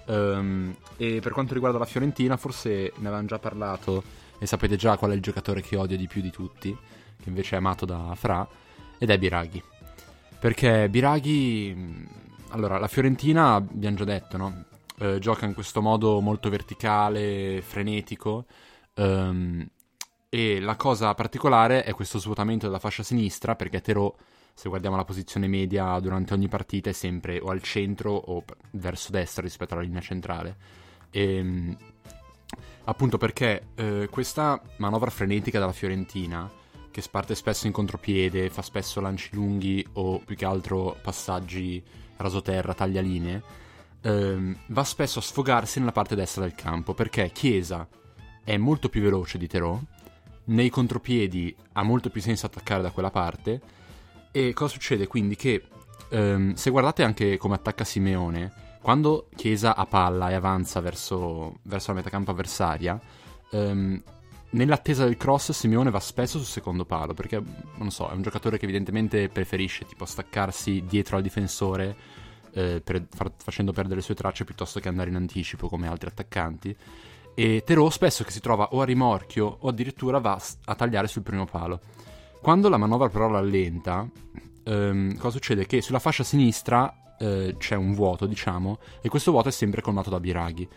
Ehm, 0.06 0.76
e 0.98 1.20
per 1.22 1.32
quanto 1.32 1.54
riguarda 1.54 1.78
la 1.78 1.86
Fiorentina, 1.86 2.38
forse 2.38 2.94
ne 2.96 3.08
avevamo 3.08 3.28
già 3.28 3.40
parlato 3.40 4.04
e 4.40 4.46
sapete 4.46 4.76
già 4.78 4.98
qual 4.98 5.12
è 5.12 5.16
il 5.16 5.22
giocatore 5.22 5.62
che 5.62 5.76
odio 5.76 5.98
di 5.98 6.08
più 6.08 6.22
di 6.22 6.32
tutti, 6.32 6.76
che 7.22 7.30
invece 7.30 7.56
è 7.56 7.58
amato 7.60 7.86
da 7.86 8.14
Fra, 8.16 8.48
ed 8.98 9.10
è 9.10 9.18
Biraghi. 9.18 9.62
Perché 10.40 10.90
Biraghi... 10.90 11.74
mh, 11.76 12.08
Allora, 12.52 12.80
la 12.80 12.88
Fiorentina, 12.88 13.54
abbiamo 13.56 13.96
già 13.98 14.06
detto, 14.06 14.38
no? 14.38 14.66
Eh, 14.98 15.20
gioca 15.20 15.46
in 15.46 15.54
questo 15.54 15.82
modo 15.82 16.20
molto 16.20 16.50
verticale, 16.50 17.62
frenetico. 17.62 18.46
ehm, 18.96 19.68
e 20.30 20.60
la 20.60 20.76
cosa 20.76 21.14
particolare 21.14 21.84
è 21.84 21.94
questo 21.94 22.20
svuotamento 22.20 22.66
della 22.66 22.80
fascia 22.80 23.04
sinistra, 23.04 23.56
perché 23.56 23.82
Terò 23.82 24.14
se 24.54 24.68
guardiamo 24.70 24.96
la 24.98 25.06
posizione 25.06 25.48
media 25.48 25.98
durante 26.00 26.34
ogni 26.34 26.48
partita 26.48 26.90
è 26.90 26.94
sempre 26.94 27.40
o 27.40 27.50
al 27.50 27.62
centro 27.62 28.12
o 28.14 28.44
verso 28.72 29.12
destra 29.12 29.42
rispetto 29.44 29.74
alla 29.74 29.84
linea 29.84 30.02
centrale. 30.02 30.58
E, 31.12 31.76
appunto 32.86 33.18
perché 33.18 33.68
eh, 33.76 34.08
questa 34.10 34.62
manovra 34.78 35.10
frenetica 35.10 35.60
della 35.60 35.72
Fiorentina, 35.72 36.50
che 36.92 37.04
parte 37.10 37.36
spesso 37.36 37.68
in 37.68 37.74
contropiede, 37.74 38.50
fa 38.50 38.62
spesso 38.62 39.00
lanci 39.00 39.30
lunghi 39.34 39.86
o 39.94 40.20
più 40.20 40.36
che 40.36 40.46
altro 40.46 40.98
passaggi 41.02 41.82
rasoterra, 42.18 42.74
taglialinee, 42.74 43.44
ehm, 44.02 44.58
va 44.68 44.84
spesso 44.84 45.20
a 45.20 45.22
sfogarsi 45.22 45.80
nella 45.80 45.92
parte 45.92 46.16
destra 46.16 46.42
del 46.44 46.56
campo, 46.56 46.94
perché 46.94 47.32
Chiesa 47.32 47.88
è 48.44 48.58
molto 48.58 48.90
più 48.90 49.02
veloce 49.02 49.38
di 49.38 49.48
Terò, 49.48 49.80
nei 50.46 50.70
contropiedi 50.70 51.56
ha 51.74 51.84
molto 51.84 52.10
più 52.10 52.22
senso 52.22 52.48
attaccare 52.48 52.82
da 52.82 52.92
quella 52.92 53.12
parte, 53.12 53.62
e 54.32 54.54
cosa 54.54 54.72
succede 54.72 55.08
quindi? 55.08 55.36
Che 55.36 55.64
ehm, 56.10 56.54
se 56.54 56.70
guardate 56.70 57.04
anche 57.04 57.38
come 57.38 57.56
attacca 57.56 57.84
Simeone, 57.84 58.68
quando 58.82 59.28
Chiesa 59.36 59.76
ha 59.76 59.86
palla 59.86 60.30
e 60.30 60.34
avanza 60.34 60.80
verso, 60.80 61.60
verso 61.64 61.92
la 61.92 61.98
metacampo 61.98 62.32
avversaria, 62.32 63.00
ehm, 63.52 64.02
nell'attesa 64.52 65.04
del 65.04 65.18
cross 65.18 65.52
Simeone 65.52 65.90
va 65.92 66.00
spesso 66.00 66.38
sul 66.38 66.48
secondo 66.48 66.86
palo, 66.86 67.14
perché 67.14 67.42
non 67.76 67.92
so, 67.92 68.10
è 68.10 68.14
un 68.14 68.22
giocatore 68.22 68.58
che 68.58 68.64
evidentemente 68.64 69.30
preferisce 69.30 69.86
tipo 69.86 70.06
staccarsi 70.06 70.84
dietro 70.88 71.18
al 71.18 71.22
difensore 71.22 71.96
eh, 72.54 72.82
per- 72.84 73.08
far- 73.10 73.34
facendo 73.38 73.72
perdere 73.72 73.98
le 73.98 74.02
sue 74.02 74.16
tracce 74.16 74.46
piuttosto 74.46 74.80
che 74.80 74.88
andare 74.88 75.10
in 75.10 75.16
anticipo 75.16 75.68
come 75.68 75.88
altri 75.88 76.10
attaccanti. 76.10 76.76
E 77.36 77.64
Terò 77.66 77.90
spesso 77.90 78.24
che 78.24 78.32
si 78.32 78.40
trova 78.40 78.70
o 78.72 78.82
a 78.82 78.86
rimorchio 78.86 79.58
o 79.60 79.70
addirittura 79.70 80.20
va 80.20 80.42
a 80.66 80.76
tagliare 80.76 81.08
sul 81.08 81.22
primo 81.22 81.46
palo. 81.46 81.80
Quando 82.42 82.70
la 82.70 82.78
manovra 82.78 83.10
però 83.10 83.30
rallenta, 83.30 84.08
ehm, 84.64 85.18
cosa 85.18 85.30
succede? 85.30 85.66
Che 85.66 85.82
sulla 85.82 86.00
fascia 86.00 86.24
sinistra 86.24 87.09
eh, 87.20 87.56
c'è 87.58 87.76
un 87.76 87.94
vuoto, 87.94 88.26
diciamo, 88.26 88.80
e 89.02 89.10
questo 89.10 89.32
vuoto 89.32 89.50
è 89.50 89.52
sempre 89.52 89.82
colmato 89.82 90.10
da 90.10 90.20
Biraghi. 90.20 90.68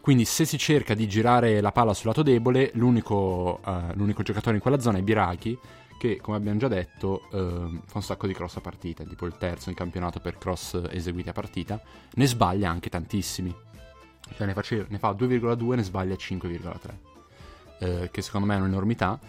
Quindi 0.00 0.24
se 0.24 0.44
si 0.44 0.58
cerca 0.58 0.94
di 0.94 1.06
girare 1.06 1.60
la 1.60 1.70
palla 1.70 1.94
sul 1.94 2.08
lato 2.08 2.22
debole, 2.22 2.70
l'unico, 2.74 3.60
eh, 3.64 3.94
l'unico 3.94 4.22
giocatore 4.22 4.56
in 4.56 4.62
quella 4.62 4.80
zona 4.80 4.98
è 4.98 5.02
Biraghi, 5.02 5.56
che, 6.02 6.18
come 6.20 6.36
abbiamo 6.36 6.58
già 6.58 6.66
detto, 6.66 7.28
eh, 7.30 7.80
fa 7.86 7.98
un 7.98 8.02
sacco 8.02 8.26
di 8.26 8.32
cross 8.32 8.56
a 8.56 8.60
partita, 8.60 9.04
tipo 9.04 9.26
il 9.26 9.36
terzo 9.38 9.68
in 9.68 9.76
campionato 9.76 10.18
per 10.18 10.38
cross 10.38 10.80
eseguiti 10.90 11.28
a 11.28 11.32
partita, 11.32 11.80
ne 12.14 12.26
sbaglia 12.26 12.68
anche 12.68 12.90
tantissimi. 12.90 13.54
Cioè 14.34 14.46
ne, 14.46 14.54
face- 14.54 14.86
ne 14.88 14.98
fa 14.98 15.12
2,2 15.12 15.76
ne 15.76 15.82
sbaglia 15.84 16.16
5,3, 16.16 16.98
eh, 17.78 18.08
che 18.10 18.22
secondo 18.22 18.48
me 18.48 18.56
è 18.56 18.58
un'enormità. 18.58 19.20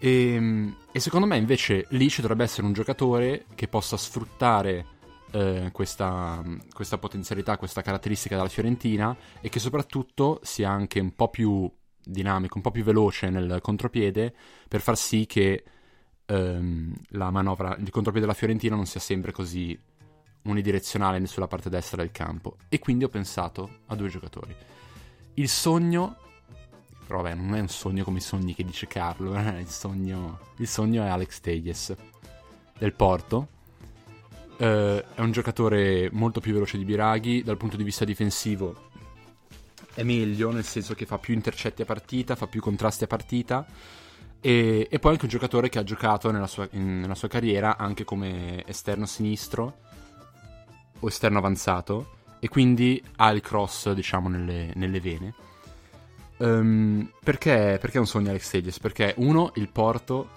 E, 0.00 0.72
e, 0.90 0.98
secondo 0.98 1.26
me 1.26 1.36
invece 1.36 1.86
lì 1.90 2.08
ci 2.08 2.22
dovrebbe 2.22 2.42
essere 2.42 2.66
un 2.66 2.72
giocatore 2.72 3.44
che 3.54 3.68
possa 3.68 3.96
sfruttare 3.96 4.98
eh, 5.32 5.70
questa, 5.72 6.42
questa, 6.72 6.98
potenzialità, 6.98 7.56
questa 7.56 7.82
caratteristica 7.82 8.36
della 8.36 8.48
Fiorentina 8.48 9.16
e 9.40 9.48
che 9.48 9.58
soprattutto 9.58 10.40
sia 10.42 10.70
anche 10.70 11.00
un 11.00 11.14
po' 11.14 11.28
più 11.28 11.70
dinamico, 12.02 12.56
un 12.56 12.62
po' 12.62 12.70
più 12.70 12.82
veloce 12.82 13.30
nel 13.30 13.58
contropiede 13.60 14.34
per 14.68 14.80
far 14.80 14.96
sì 14.96 15.26
che 15.26 15.64
ehm, 16.26 16.94
la 17.10 17.30
manovra, 17.30 17.76
il 17.76 17.90
contropiede 17.90 18.26
della 18.26 18.38
Fiorentina 18.38 18.74
non 18.74 18.86
sia 18.86 19.00
sempre 19.00 19.32
così 19.32 19.78
unidirezionale 20.42 21.24
sulla 21.26 21.46
parte 21.46 21.68
destra 21.68 21.98
del 21.98 22.12
campo. 22.12 22.56
E 22.68 22.78
quindi 22.78 23.04
ho 23.04 23.08
pensato 23.08 23.80
a 23.86 23.94
due 23.94 24.08
giocatori. 24.08 24.54
Il 25.34 25.48
sogno, 25.48 26.16
però 27.06 27.22
vabbè, 27.22 27.34
non 27.34 27.54
è 27.54 27.60
un 27.60 27.68
sogno 27.68 28.04
come 28.04 28.18
i 28.18 28.22
sogni 28.22 28.54
che 28.54 28.64
dice 28.64 28.86
Carlo, 28.86 29.34
eh? 29.36 29.60
il, 29.60 29.68
sogno, 29.68 30.38
il 30.56 30.68
sogno 30.68 31.02
è 31.02 31.08
Alex 31.08 31.40
Tejes 31.40 31.94
del 32.78 32.94
Porto. 32.94 33.58
Uh, 34.60 35.02
è 35.14 35.20
un 35.20 35.32
giocatore 35.32 36.10
molto 36.12 36.40
più 36.40 36.52
veloce 36.52 36.76
di 36.76 36.84
Biraghi, 36.84 37.42
dal 37.42 37.56
punto 37.56 37.78
di 37.78 37.82
vista 37.82 38.04
difensivo 38.04 38.88
è 39.94 40.02
meglio, 40.02 40.50
nel 40.50 40.64
senso 40.64 40.94
che 40.94 41.04
fa 41.04 41.18
più 41.18 41.34
intercetti 41.34 41.82
a 41.82 41.84
partita, 41.84 42.36
fa 42.36 42.46
più 42.46 42.60
contrasti 42.60 43.04
a 43.04 43.06
partita. 43.06 43.66
E, 44.40 44.88
e 44.90 44.98
poi 44.98 45.12
anche 45.12 45.24
un 45.24 45.30
giocatore 45.30 45.68
che 45.68 45.78
ha 45.78 45.82
giocato 45.82 46.30
nella 46.30 46.46
sua, 46.46 46.66
in, 46.72 47.00
nella 47.00 47.14
sua 47.14 47.28
carriera 47.28 47.76
anche 47.76 48.04
come 48.04 48.64
esterno 48.66 49.04
sinistro 49.04 49.78
o 50.98 51.06
esterno 51.06 51.38
avanzato 51.38 52.16
e 52.40 52.48
quindi 52.48 53.02
ha 53.16 53.30
il 53.30 53.42
cross, 53.42 53.90
diciamo, 53.92 54.28
nelle, 54.28 54.70
nelle 54.74 55.00
vene. 55.00 55.34
Um, 56.38 57.12
perché, 57.22 57.76
perché 57.78 57.98
è 57.98 58.00
un 58.00 58.06
sogno 58.06 58.30
Alex 58.30 58.48
Telles? 58.48 58.78
Perché 58.78 59.12
uno, 59.18 59.52
il 59.56 59.68
Porto 59.68 60.30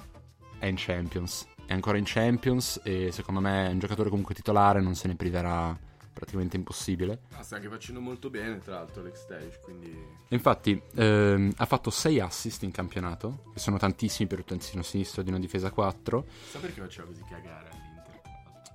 è 0.60 0.66
in 0.66 0.76
Champions, 0.78 1.48
è 1.66 1.74
ancora 1.74 1.98
in 1.98 2.04
Champions 2.06 2.82
e 2.84 3.12
secondo 3.12 3.40
me 3.40 3.68
è 3.68 3.72
un 3.72 3.80
giocatore 3.80 4.10
comunque 4.10 4.36
titolare, 4.36 4.82
non 4.82 4.96
se 4.96 5.08
ne 5.08 5.16
priverà 5.16 5.78
praticamente 6.14 6.56
impossibile. 6.56 7.22
Ah, 7.34 7.44
sta 7.44 7.56
anche 7.56 7.68
facendo 7.68 8.00
molto 8.00 8.30
bene, 8.30 8.60
tra 8.60 8.76
l'altro, 8.76 9.02
Alex 9.02 9.26
Telles, 9.26 9.60
quindi... 9.64 9.92
Infatti, 10.30 10.80
ehm, 10.96 11.52
ha 11.58 11.66
fatto 11.66 11.90
6 11.90 12.20
assist 12.20 12.64
in 12.64 12.72
campionato, 12.72 13.46
che 13.54 13.60
sono 13.60 13.78
tantissimi 13.78 14.28
per 14.28 14.40
un 14.40 14.46
terzino 14.46 14.84
sinistro 14.84 15.24
di 15.24 15.30
una 15.30 15.40
difesa 15.40 15.72
4. 15.72 16.26
Sa 16.50 16.60
perché 16.60 16.82
faceva 16.82 17.08
così 17.08 17.24
cagare 17.28 17.70
all'Inter? 17.70 18.22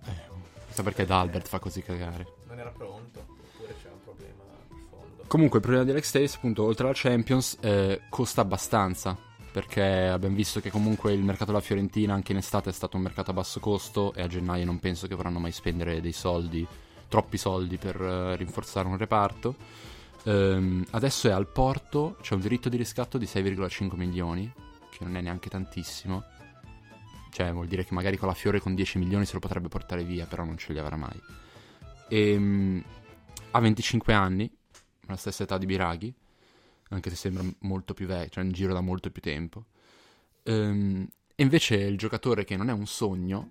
Eh, 0.07 0.73
sa 0.73 0.83
perché 0.83 1.07
D'Albert 1.07 1.47
fa 1.47 1.59
così 1.61 1.81
cagare. 1.83 2.27
Non 2.49 2.59
era 2.59 2.71
pronto, 2.71 3.21
oppure 3.21 3.75
c'era 3.81 3.95
un 3.95 4.03
problema 4.03 4.43
di 4.69 4.85
fondo. 4.91 5.25
Comunque, 5.29 5.59
il 5.59 5.65
problema 5.65 5.85
di 5.85 5.93
Alex 5.93 6.11
Telles, 6.11 6.35
appunto, 6.35 6.65
oltre 6.65 6.85
alla 6.85 6.95
Champions, 6.97 7.57
eh, 7.61 8.03
costa 8.11 8.41
abbastanza 8.41 9.27
perché 9.59 10.07
abbiamo 10.07 10.37
visto 10.37 10.61
che 10.61 10.71
comunque 10.71 11.13
il 11.13 11.25
mercato 11.25 11.47
della 11.47 11.61
Fiorentina 11.61 12.15
anche 12.15 12.31
in 12.31 12.39
estate 12.39 12.71
è 12.71 12.73
stato 12.73 12.97
un 12.97 13.03
mercato 13.03 13.33
a 13.33 13.35
basso 13.35 13.59
costo 13.59 14.15
e 14.15 14.23
a 14.23 14.29
gennaio 14.29 14.65
non 14.65 14.79
penso 14.79 15.09
che 15.09 15.17
vorranno 15.17 15.41
mai 15.41 15.51
spendere 15.51 16.01
dei 16.01 16.13
soldi 16.13 16.65
troppi 17.09 17.39
soldi 17.39 17.77
per 17.77 18.01
uh, 18.01 18.37
rinforzare 18.37 18.87
un 18.87 18.97
reparto. 18.97 19.57
Um, 20.23 20.85
adesso 20.91 21.27
è 21.27 21.33
al 21.33 21.49
porto, 21.49 22.19
c'è 22.21 22.35
un 22.35 22.41
diritto 22.41 22.69
di 22.69 22.77
riscatto 22.77 23.19
di 23.19 23.25
6,5 23.25 23.97
milioni, 23.97 24.49
che 24.93 25.03
non 25.03 25.17
è 25.17 25.21
neanche 25.21 25.49
tantissimo. 25.49 26.23
Cioè, 27.33 27.51
vuol 27.51 27.67
dire 27.67 27.85
che 27.85 27.95
magari 27.95 28.17
con 28.17 28.29
la 28.29 28.35
Fiore 28.35 28.61
con 28.61 28.77
10 28.77 28.99
milioni 28.99 29.27
se 29.27 29.33
lo 29.33 29.41
potrebbe 29.41 29.67
portare 29.67 30.05
via, 30.05 30.27
però 30.27 30.45
non 30.45 30.57
ce 30.57 30.73
li 30.73 30.79
avrà 30.79 30.95
mai. 30.95 31.21
E, 32.09 32.37
um, 32.37 32.81
ha 33.51 33.59
25 33.59 34.13
anni, 34.15 34.49
la 35.07 35.17
stessa 35.17 35.43
età 35.43 35.59
di 35.59 35.67
Biraghi, 35.67 36.15
anche 36.89 37.11
se 37.11 37.17
sembra 37.17 37.45
molto 37.61 37.95
più 37.95 38.07
vecchio, 38.07 38.31
cioè 38.31 38.45
in 38.45 38.53
giro 38.53 38.73
da 38.73 38.81
molto 38.81 39.11
più 39.11 39.23
tempo. 39.23 39.65
Um, 40.45 41.07
e 41.35 41.43
invece 41.43 41.77
il 41.77 41.99
giocatore 41.99 42.45
che 42.45 42.57
non 42.57 42.69
è 42.69 42.73
un 42.73 42.87
sogno 42.87 43.51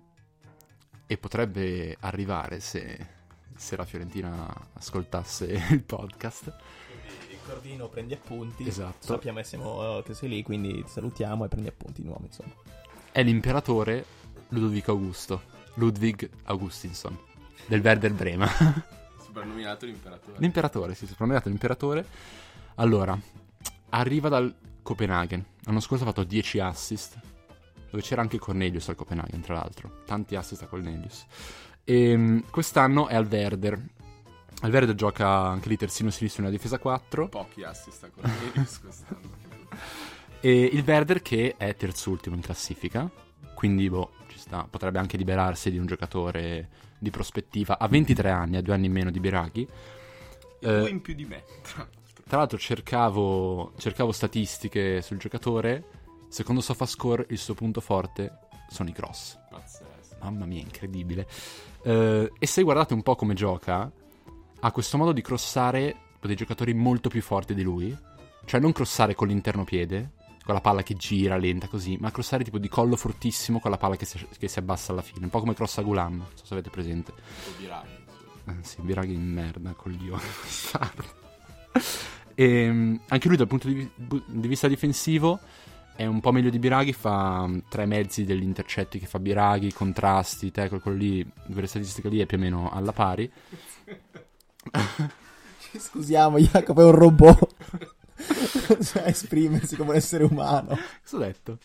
e 1.06 1.16
potrebbe 1.16 1.96
arrivare 2.00 2.60
se 2.60 3.16
se 3.58 3.76
la 3.76 3.84
Fiorentina 3.84 4.48
ascoltasse 4.74 5.46
il 5.70 5.82
podcast. 5.82 6.54
Quindi 7.26 7.36
Cordino 7.44 7.88
prendi 7.88 8.14
appunti. 8.14 8.66
Esatto. 8.66 9.04
Sappiamo 9.04 9.42
siamo, 9.42 10.00
che 10.02 10.14
sei 10.14 10.28
lì, 10.28 10.42
quindi 10.42 10.82
ti 10.82 10.88
salutiamo 10.88 11.44
e 11.44 11.48
prendi 11.48 11.68
appunti 11.68 12.00
di 12.00 12.06
nuovo, 12.06 12.24
insomma. 12.24 12.54
È 13.10 13.22
l'imperatore 13.22 14.04
Ludovico 14.50 14.92
Augusto, 14.92 15.42
Ludwig 15.74 16.30
Augustinson, 16.44 17.18
del 17.66 17.80
Werder 17.80 18.12
Brema. 18.12 18.48
Soprannominato 19.18 19.84
l'imperatore. 19.84 20.38
L'imperatore, 20.38 20.94
sì, 20.94 21.06
soprannominato 21.06 21.48
l'imperatore. 21.48 22.06
Allora, 22.80 23.18
arriva 23.90 24.28
dal 24.28 24.54
Copenaghen. 24.82 25.44
L'anno 25.64 25.80
scorso 25.80 26.04
ha 26.04 26.06
fatto 26.06 26.22
10 26.22 26.60
assist, 26.60 27.18
dove 27.90 28.02
c'era 28.02 28.20
anche 28.20 28.38
Cornelius 28.38 28.88
al 28.88 28.94
Copenaghen, 28.94 29.40
tra 29.40 29.54
l'altro. 29.54 30.02
Tanti 30.06 30.36
assist 30.36 30.62
a 30.62 30.66
Cornelius. 30.66 31.26
E 31.82 32.10
ehm, 32.10 32.44
quest'anno 32.50 33.08
è 33.08 33.16
al 33.16 33.26
Werder. 33.28 33.82
Al 34.60 34.70
Werder 34.70 34.94
gioca 34.94 35.26
anche 35.28 35.68
lì 35.68 35.76
terzino 35.76 36.10
sinistro 36.10 36.42
nella 36.42 36.54
difesa 36.54 36.78
4. 36.78 37.28
Pochi 37.28 37.64
assist 37.64 38.04
a 38.04 38.10
Cornelius 38.10 38.78
quest'anno. 38.80 39.30
e 40.40 40.70
il 40.72 40.84
Werder 40.86 41.20
che 41.20 41.56
è 41.56 41.74
terzultimo 41.74 42.36
in 42.36 42.42
classifica. 42.42 43.10
Quindi, 43.54 43.90
boh, 43.90 44.12
ci 44.28 44.38
sta. 44.38 44.68
Potrebbe 44.70 45.00
anche 45.00 45.16
liberarsi 45.16 45.72
di 45.72 45.78
un 45.78 45.86
giocatore 45.86 46.68
di 46.96 47.10
prospettiva. 47.10 47.76
Ha 47.76 47.88
23 47.88 48.30
anni, 48.30 48.56
ha 48.56 48.62
due 48.62 48.74
anni 48.74 48.86
in 48.86 48.92
meno 48.92 49.10
di 49.10 49.18
Biraghi. 49.18 49.68
Eh, 50.60 50.78
due 50.78 50.90
in 50.90 51.00
più 51.00 51.14
di 51.14 51.24
me, 51.24 51.42
tra 52.28 52.38
l'altro. 52.38 52.58
Cercavo, 52.58 53.72
cercavo 53.76 54.12
statistiche 54.12 55.02
sul 55.02 55.18
giocatore. 55.18 55.84
Secondo 56.28 56.60
SofaScore 56.60 57.26
il 57.30 57.38
suo 57.38 57.54
punto 57.54 57.80
forte 57.80 58.38
sono 58.68 58.88
i 58.88 58.92
cross. 58.92 59.38
Pazzesco. 59.50 60.16
Mamma 60.20 60.44
mia, 60.44 60.60
incredibile. 60.60 61.26
Uh, 61.82 62.28
e 62.38 62.46
se 62.46 62.62
guardate 62.62 62.94
un 62.94 63.02
po' 63.02 63.16
come 63.16 63.34
gioca, 63.34 63.90
ha 64.60 64.72
questo 64.72 64.96
modo 64.96 65.12
di 65.12 65.22
crossare 65.22 65.96
dei 66.20 66.36
giocatori 66.36 66.74
molto 66.74 67.08
più 67.08 67.22
forti 67.22 67.54
di 67.54 67.62
lui. 67.62 67.96
Cioè 68.44 68.60
non 68.60 68.72
crossare 68.72 69.14
con 69.14 69.28
l'interno 69.28 69.64
piede, 69.64 70.12
con 70.44 70.54
la 70.54 70.60
palla 70.60 70.82
che 70.82 70.94
gira 70.94 71.36
lenta 71.36 71.68
così, 71.68 71.96
ma 72.00 72.10
crossare 72.10 72.44
tipo 72.44 72.58
di 72.58 72.68
collo 72.68 72.96
fortissimo 72.96 73.60
con 73.60 73.70
la 73.70 73.76
palla 73.76 73.96
che 73.96 74.06
si, 74.06 74.26
che 74.38 74.48
si 74.48 74.58
abbassa 74.58 74.92
alla 74.92 75.02
fine. 75.02 75.24
Un 75.24 75.30
po' 75.30 75.40
come 75.40 75.54
crossa 75.54 75.82
Gulam, 75.82 76.16
non 76.16 76.26
so 76.34 76.44
se 76.44 76.54
avete 76.54 76.70
presente. 76.70 77.12
O 77.12 77.58
Biraghi. 77.58 78.06
Eh, 78.46 78.56
sì, 78.62 78.80
Biraghi 78.80 79.14
in 79.14 79.30
merda, 79.30 79.72
coglione. 79.72 80.22
e 82.38 82.44
ehm, 82.44 83.00
anche 83.08 83.26
lui 83.26 83.36
dal 83.36 83.48
punto 83.48 83.66
di, 83.66 83.90
di 83.96 84.46
vista 84.46 84.68
difensivo 84.68 85.40
è 85.96 86.06
un 86.06 86.20
po' 86.20 86.30
meglio 86.30 86.50
di 86.50 86.60
Biraghi, 86.60 86.92
fa 86.92 87.48
mm, 87.48 87.58
tre 87.68 87.84
mezzi 87.84 88.24
degli 88.24 88.44
intercetti 88.44 89.00
che 89.00 89.06
fa 89.06 89.18
Biraghi, 89.18 89.72
contrasti, 89.72 90.52
tackle, 90.52 90.78
quello 90.78 90.96
lì, 90.96 91.28
quelle 91.50 91.66
statistiche 91.66 92.08
lì 92.08 92.20
è 92.20 92.26
più 92.26 92.36
o 92.36 92.40
meno 92.40 92.70
alla 92.70 92.92
pari. 92.92 93.28
Scusiamo, 95.76 96.38
Jacopo 96.38 96.80
è 96.80 96.84
un 96.84 96.92
robot. 96.92 97.54
cioè, 98.84 99.02
esprimersi 99.06 99.74
come 99.74 99.90
un 99.90 99.96
essere 99.96 100.22
umano. 100.22 100.78
Cosa 101.02 101.16
ho 101.16 101.18
detto? 101.18 101.58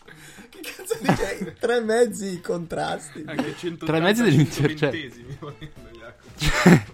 Che 0.48 0.58
cazzo 0.60 0.98
dici? 1.00 1.52
tre 1.56 1.80
mezzi 1.82 2.40
contrasti. 2.40 3.22
Anche 3.24 3.54
180, 3.56 3.86
tre 3.86 4.00
mezzi 4.00 4.22
degli 4.24 4.40
intercetti. 4.40 5.38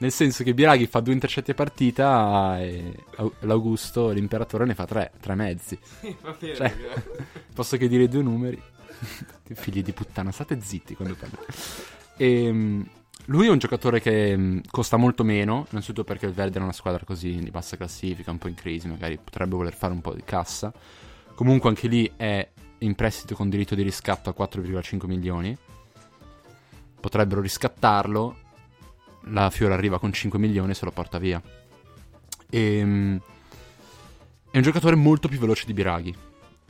Nel 0.00 0.12
senso 0.12 0.44
che 0.44 0.54
Biraghi 0.54 0.86
fa 0.86 1.00
due 1.00 1.12
intercetti 1.12 1.50
a 1.50 1.54
partita 1.54 2.60
e 2.60 2.94
l'Augusto, 3.40 4.10
l'imperatore, 4.10 4.64
ne 4.64 4.74
fa 4.74 4.86
tre, 4.86 5.12
tre 5.20 5.34
mezzi. 5.34 5.78
Va 6.22 6.36
bene, 6.38 6.54
cioè, 6.54 6.76
posso 7.52 7.76
che 7.76 7.88
dire 7.88 8.06
due 8.08 8.22
numeri? 8.22 8.62
Figli 9.54 9.82
di 9.82 9.92
puttana, 9.92 10.30
state 10.30 10.60
zitti 10.60 10.94
quando 10.94 11.16
parlo. 11.16 11.38
E, 12.16 12.44
ehm, 12.44 12.88
lui 13.26 13.48
è 13.48 13.50
un 13.50 13.58
giocatore 13.58 14.00
che 14.00 14.36
mm, 14.36 14.58
costa 14.70 14.96
molto 14.96 15.24
meno, 15.24 15.66
innanzitutto 15.70 16.04
perché 16.04 16.26
il 16.26 16.32
Verde 16.32 16.60
è 16.60 16.62
una 16.62 16.72
squadra 16.72 17.04
così 17.04 17.34
di 17.36 17.50
bassa 17.50 17.76
classifica, 17.76 18.30
un 18.30 18.38
po' 18.38 18.48
in 18.48 18.54
crisi, 18.54 18.86
magari 18.86 19.18
potrebbe 19.22 19.56
voler 19.56 19.74
fare 19.74 19.92
un 19.92 20.00
po' 20.00 20.14
di 20.14 20.22
cassa. 20.24 20.72
Comunque 21.34 21.68
anche 21.68 21.88
lì 21.88 22.10
è 22.16 22.48
in 22.78 22.94
prestito 22.94 23.34
con 23.34 23.48
diritto 23.48 23.74
di 23.74 23.82
riscatto 23.82 24.30
a 24.30 24.34
4,5 24.38 25.06
milioni. 25.06 25.56
Potrebbero 27.00 27.40
riscattarlo 27.40 28.36
la 29.22 29.50
Fiora 29.50 29.74
arriva 29.74 29.98
con 29.98 30.12
5 30.12 30.38
milioni 30.38 30.70
e 30.70 30.74
se 30.74 30.84
lo 30.84 30.90
porta 30.90 31.18
via. 31.18 31.40
E, 32.50 32.78
ehm, 32.78 33.20
è 34.50 34.56
un 34.56 34.62
giocatore 34.62 34.96
molto 34.96 35.28
più 35.28 35.38
veloce 35.38 35.66
di 35.66 35.72
Biraghi. 35.74 36.16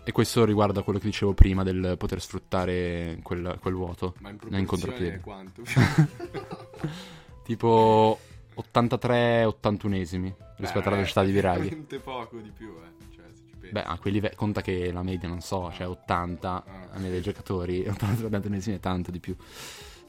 E 0.05 0.13
questo 0.13 0.45
riguarda 0.45 0.83
quello 0.83 0.99
che 0.99 1.05
dicevo 1.05 1.35
prima 1.35 1.63
del 1.63 1.97
poter 1.99 2.21
sfruttare 2.21 3.19
quel, 3.23 3.59
quel 3.61 3.75
vuoto. 3.75 4.15
Ma 4.21 4.31
in 4.31 4.37
proporzione 4.39 5.21
quanto? 5.21 5.63
tipo 7.45 8.19
83-81esimi 8.57 10.33
rispetto 10.57 10.81
Beh, 10.81 10.87
alla 10.87 10.97
velocità 10.97 11.23
di 11.23 11.33
Biraghi. 11.33 11.63
Veramente 11.65 11.99
poco 11.99 12.39
di 12.39 12.51
più, 12.51 12.69
eh. 12.69 13.15
Cioè, 13.15 13.25
se 13.33 13.43
ci 13.61 13.71
Beh, 13.71 13.83
a 13.83 13.99
quei 13.99 14.13
livelli, 14.15 14.35
conta 14.35 14.63
che 14.63 14.91
la 14.93 15.03
media, 15.03 15.29
non 15.29 15.41
so, 15.41 15.71
cioè 15.73 15.87
80 15.87 16.49
Ah. 16.51 16.65
a 16.91 16.97
media 16.97 17.11
dei 17.11 17.23
giocatori, 17.23 17.87
80 17.87 18.31
centesimi 18.41 18.77
è 18.77 18.81
tanto 18.81 19.11
di 19.11 19.21
più. 19.21 19.37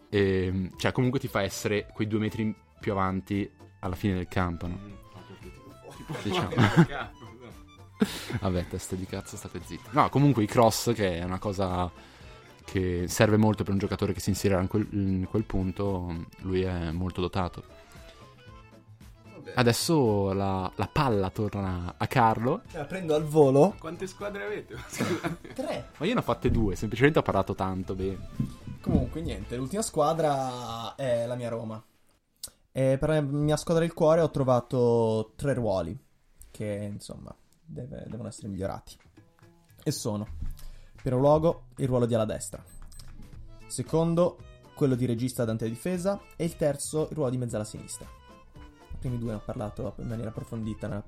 E, 0.09 0.71
cioè, 0.77 0.91
comunque 0.91 1.19
ti 1.19 1.27
fa 1.27 1.41
essere 1.41 1.87
quei 1.93 2.07
due 2.07 2.19
metri 2.19 2.55
più 2.79 2.91
avanti 2.91 3.49
alla 3.79 3.95
fine 3.95 4.15
del 4.15 4.27
campo, 4.27 4.67
no? 4.67 4.79
Mm. 4.81 4.99
Diciamo. 6.23 6.49
Vabbè, 8.39 8.67
teste 8.67 8.95
di 8.95 9.05
cazzo, 9.05 9.35
state 9.35 9.59
zitti. 9.63 9.89
No, 9.91 10.09
comunque 10.09 10.43
i 10.43 10.47
cross, 10.47 10.93
che 10.93 11.19
è 11.19 11.23
una 11.23 11.39
cosa 11.39 11.91
che 12.63 13.05
serve 13.07 13.37
molto 13.37 13.63
per 13.63 13.73
un 13.73 13.79
giocatore 13.79 14.13
che 14.13 14.19
si 14.19 14.29
inserirà 14.29 14.61
in 14.61 14.67
quel, 14.67 14.87
in 14.91 15.27
quel 15.29 15.43
punto, 15.43 16.25
lui 16.41 16.61
è 16.61 16.91
molto 16.91 17.19
dotato. 17.19 17.63
Vabbè. 19.33 19.53
Adesso 19.55 20.33
la, 20.33 20.71
la 20.75 20.89
palla 20.91 21.29
torna 21.29 21.95
a 21.97 22.07
Carlo, 22.07 22.61
La 22.71 22.85
prendo 22.85 23.15
al 23.15 23.23
volo. 23.23 23.75
Quante 23.79 24.07
squadre 24.07 24.43
avete? 24.43 24.75
Tre. 25.53 25.89
ma 25.97 26.05
io 26.05 26.13
ne 26.13 26.19
ho 26.19 26.23
fatte 26.23 26.49
due, 26.51 26.75
semplicemente 26.75 27.19
ho 27.19 27.23
parlato 27.23 27.55
tanto 27.55 27.95
bene. 27.95 28.27
Comunque, 28.81 29.21
niente, 29.21 29.57
l'ultima 29.57 29.81
squadra 29.81 30.95
è 30.95 31.25
la 31.25 31.35
mia 31.35 31.49
Roma. 31.49 31.83
E 32.71 32.97
per 32.97 33.09
la 33.09 33.21
mia 33.21 33.57
squadra 33.57 33.83
del 33.83 33.93
cuore 33.93 34.21
ho 34.21 34.31
trovato 34.31 35.33
tre 35.35 35.53
ruoli 35.53 35.97
che, 36.49 36.89
insomma, 36.91 37.35
deve- 37.65 38.05
devono 38.07 38.29
essere 38.29 38.47
migliorati. 38.47 38.97
E 39.83 39.91
sono, 39.91 40.27
primo 41.01 41.17
luogo, 41.17 41.67
il 41.77 41.87
ruolo 41.87 42.05
di 42.05 42.13
ala 42.13 42.25
destra. 42.25 42.63
Secondo, 43.67 44.37
quello 44.75 44.95
di 44.95 45.05
regista 45.05 45.43
Dante 45.43 45.67
difesa. 45.67 46.21
E 46.37 46.45
il 46.45 46.55
terzo, 46.55 47.07
il 47.09 47.15
ruolo 47.15 47.31
di 47.31 47.37
mezzala 47.37 47.65
sinistra. 47.65 48.07
I 48.55 48.95
primi 48.97 49.17
due 49.17 49.31
ne 49.31 49.37
ho 49.37 49.41
parlato 49.43 49.93
in 49.97 50.07
maniera 50.07 50.29
approfondita 50.29 50.87
nella, 50.87 51.03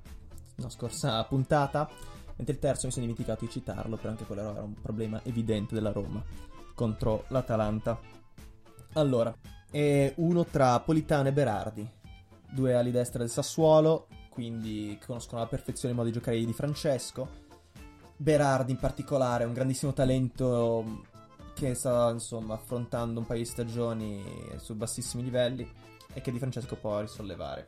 nella 0.56 0.70
scorsa 0.70 1.24
puntata. 1.26 1.90
Mentre 2.36 2.54
il 2.56 2.60
terzo 2.60 2.88
mi 2.88 2.92
sono 2.92 3.06
dimenticato 3.06 3.46
di 3.46 3.52
citarlo, 3.52 3.96
però 3.96 4.10
anche 4.10 4.26
quello 4.26 4.42
era 4.42 4.62
un 4.62 4.74
problema 4.74 5.22
evidente 5.24 5.74
della 5.74 5.92
Roma 5.92 6.24
contro 6.82 7.26
l'Atalanta. 7.28 8.00
Allora, 8.94 9.32
è 9.70 10.12
uno 10.16 10.46
tra 10.46 10.80
Politano 10.80 11.28
e 11.28 11.32
Berardi, 11.32 11.88
due 12.50 12.74
ali 12.74 12.90
destra 12.90 13.20
del 13.20 13.30
Sassuolo, 13.30 14.08
quindi 14.32 14.98
che 15.00 15.06
conoscono 15.06 15.42
alla 15.42 15.50
perfezione 15.50 15.90
il 15.90 15.96
modo 15.96 16.10
di 16.10 16.18
giocare 16.18 16.44
di 16.44 16.54
Francesco. 16.54 17.30
Berardi 18.18 18.72
in 18.72 18.80
particolare 18.80 19.44
è 19.44 19.48
un 19.48 19.54
grandissimo 19.54 19.94
talento 19.94 21.04
che 21.54 21.76
sta 21.76 22.10
insomma 22.10 22.56
affrontando 22.56 23.20
un 23.20 23.28
paio 23.28 23.42
di 23.42 23.46
stagioni 23.46 24.24
su 24.58 24.74
bassissimi 24.74 25.22
livelli 25.22 25.72
e 26.14 26.20
che 26.20 26.32
Di 26.32 26.40
Francesco 26.40 26.78
può 26.78 27.00
risollevare. 27.00 27.64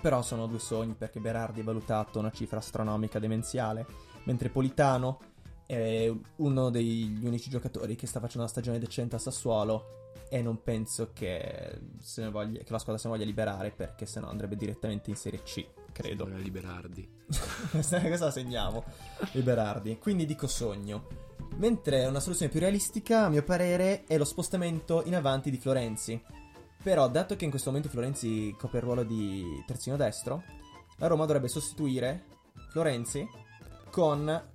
Però 0.00 0.22
sono 0.22 0.46
due 0.46 0.58
sogni 0.58 0.94
perché 0.94 1.20
Berardi 1.20 1.60
è 1.60 1.64
valutato 1.64 2.18
una 2.18 2.30
cifra 2.30 2.60
astronomica 2.60 3.18
demenziale, 3.18 3.84
mentre 4.24 4.48
Politano 4.48 5.18
è 5.66 6.12
uno 6.36 6.70
degli 6.70 7.24
unici 7.24 7.50
giocatori 7.50 7.96
che 7.96 8.06
sta 8.06 8.20
facendo 8.20 8.40
una 8.40 8.48
stagione 8.48 8.78
decente 8.78 9.16
a 9.16 9.18
Sassuolo 9.18 10.00
e 10.28 10.40
non 10.40 10.62
penso 10.62 11.10
che, 11.12 11.78
se 12.00 12.22
ne 12.22 12.30
voglia- 12.30 12.62
che 12.62 12.72
la 12.72 12.78
squadra 12.78 13.00
se 13.00 13.08
ne 13.08 13.14
voglia 13.14 13.26
liberare 13.26 13.70
perché 13.70 14.06
sennò 14.06 14.28
andrebbe 14.28 14.56
direttamente 14.56 15.10
in 15.10 15.16
Serie 15.16 15.42
C, 15.42 15.66
credo. 15.92 16.24
Voleva 16.24 16.42
liberardi. 16.42 17.06
questa, 17.70 18.00
questa 18.00 18.24
la 18.26 18.30
segniamo, 18.30 18.82
Liberardi. 19.32 19.98
Quindi 19.98 20.24
dico 20.24 20.46
sogno. 20.46 21.06
Mentre 21.56 22.06
una 22.06 22.20
soluzione 22.20 22.50
più 22.50 22.60
realistica, 22.60 23.26
a 23.26 23.28
mio 23.28 23.42
parere, 23.42 24.04
è 24.06 24.16
lo 24.16 24.24
spostamento 24.24 25.02
in 25.04 25.14
avanti 25.14 25.50
di 25.50 25.58
Florenzi. 25.58 26.20
Però, 26.82 27.08
dato 27.08 27.36
che 27.36 27.44
in 27.44 27.50
questo 27.50 27.68
momento 27.68 27.90
Florenzi 27.90 28.54
copre 28.58 28.78
il 28.78 28.84
ruolo 28.84 29.04
di 29.04 29.62
terzino 29.66 29.96
destro, 29.96 30.42
la 30.96 31.06
Roma 31.06 31.26
dovrebbe 31.26 31.48
sostituire 31.48 32.24
Florenzi 32.70 33.28
con 33.90 34.50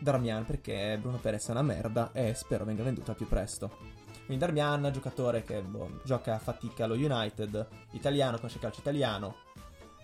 Darmian 0.00 0.44
perché 0.46 0.98
Bruno 1.00 1.18
Perez 1.18 1.48
è 1.48 1.50
una 1.50 1.62
merda 1.62 2.10
e 2.12 2.34
spero 2.34 2.64
venga 2.64 2.82
venduto 2.82 3.10
al 3.10 3.16
più 3.16 3.28
presto. 3.28 3.98
Quindi 4.24 4.44
Darmian, 4.44 4.90
giocatore 4.92 5.42
che 5.42 5.60
boh, 5.60 6.00
gioca 6.04 6.34
a 6.34 6.38
fatica 6.38 6.84
allo 6.84 6.94
United, 6.94 7.66
italiano, 7.92 8.36
conosce 8.36 8.56
il 8.56 8.62
calcio 8.62 8.80
italiano, 8.80 9.36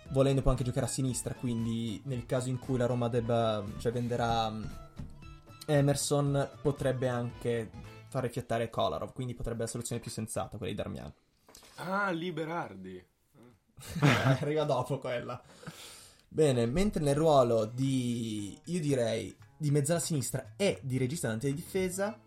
volendo 0.09 0.41
può 0.41 0.51
anche 0.51 0.63
giocare 0.63 0.85
a 0.85 0.89
sinistra, 0.89 1.33
quindi 1.33 2.01
nel 2.05 2.25
caso 2.25 2.49
in 2.49 2.59
cui 2.59 2.77
la 2.77 2.85
Roma 2.85 3.07
debba, 3.07 3.63
cioè 3.77 3.91
venderà 3.91 4.51
Emerson, 5.65 6.49
potrebbe 6.61 7.07
anche 7.07 7.69
far 8.09 8.23
rifiattare 8.23 8.69
Kolarov, 8.69 9.13
quindi 9.13 9.33
potrebbe 9.33 9.63
essere 9.63 9.79
la 9.79 9.85
soluzione 9.85 10.01
più 10.01 10.11
sensata, 10.11 10.57
quella 10.57 10.71
di 10.73 10.77
Darmian. 10.77 11.13
Ah, 11.75 12.09
Liberardi. 12.11 13.05
Arriva 14.23 14.63
dopo 14.63 14.99
quella. 14.99 15.41
Bene, 16.27 16.65
mentre 16.65 17.01
nel 17.03 17.15
ruolo 17.15 17.65
di, 17.65 18.59
io 18.65 18.79
direi, 18.79 19.35
di 19.57 19.71
mezzala 19.71 19.99
sinistra 19.99 20.53
e 20.55 20.79
di 20.83 20.97
regista 20.97 21.27
davanti 21.27 21.47
di 21.47 21.55
difesa, 21.55 22.17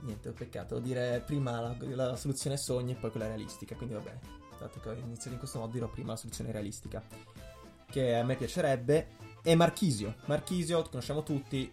niente, 0.00 0.28
ho 0.28 0.32
peccato, 0.32 0.78
dire 0.78 1.22
prima 1.24 1.60
la, 1.60 1.76
la 1.94 2.16
soluzione 2.16 2.56
sogni 2.56 2.92
e 2.92 2.94
poi 2.96 3.10
quella 3.10 3.26
realistica, 3.26 3.74
quindi 3.76 3.94
vabbè, 3.94 4.18
dato 4.58 4.80
che 4.80 4.88
ho 4.88 4.92
iniziato 4.92 5.32
in 5.32 5.38
questo 5.38 5.58
modo 5.58 5.72
dirò 5.72 5.88
prima 5.88 6.12
la 6.12 6.16
soluzione 6.16 6.52
realistica, 6.52 7.02
che 7.86 8.16
a 8.16 8.24
me 8.24 8.36
piacerebbe, 8.36 9.08
è 9.42 9.54
Marchisio. 9.54 10.14
Marchisio, 10.26 10.82
conosciamo 10.82 11.22
tutti, 11.22 11.70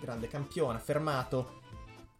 grande 0.00 0.28
campione, 0.28 0.76
affermato, 0.76 1.58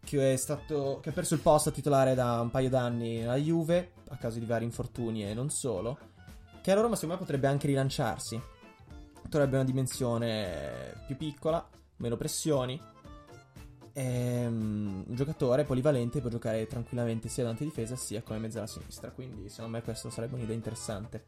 che 0.03 0.35
stato 0.35 0.99
che 1.01 1.09
ha 1.09 1.13
perso 1.13 1.35
il 1.35 1.41
posto 1.41 1.69
a 1.69 1.71
titolare 1.71 2.15
da 2.15 2.41
un 2.41 2.49
paio 2.49 2.69
d'anni 2.69 3.23
alla 3.23 3.35
Juve 3.35 3.93
a 4.09 4.17
causa 4.17 4.39
di 4.39 4.45
vari 4.45 4.65
infortuni 4.65 5.23
e 5.23 5.33
non 5.33 5.49
solo 5.49 5.97
che 6.61 6.71
alla 6.71 6.81
Roma 6.81 6.95
secondo 6.95 7.15
me 7.15 7.21
potrebbe 7.21 7.47
anche 7.47 7.67
rilanciarsi 7.67 8.41
potrebbe 9.31 9.55
una 9.55 9.63
dimensione 9.63 10.93
più 11.07 11.15
piccola 11.15 11.65
meno 11.97 12.17
pressioni 12.17 12.77
è 13.93 14.45
un 14.45 15.05
giocatore 15.07 15.63
polivalente 15.63 16.19
può 16.19 16.29
giocare 16.29 16.67
tranquillamente 16.67 17.29
sia 17.29 17.43
davanti 17.43 17.63
difesa 17.63 17.95
sia 17.95 18.21
come 18.23 18.39
mezzala 18.39 18.67
sinistra 18.67 19.09
quindi 19.11 19.47
secondo 19.47 19.77
me 19.77 19.83
questo 19.83 20.09
sarebbe 20.09 20.35
un'idea 20.35 20.53
interessante 20.55 21.23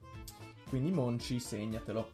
quindi 0.68 0.92
Monci 0.92 1.40
segnatelo 1.40 2.12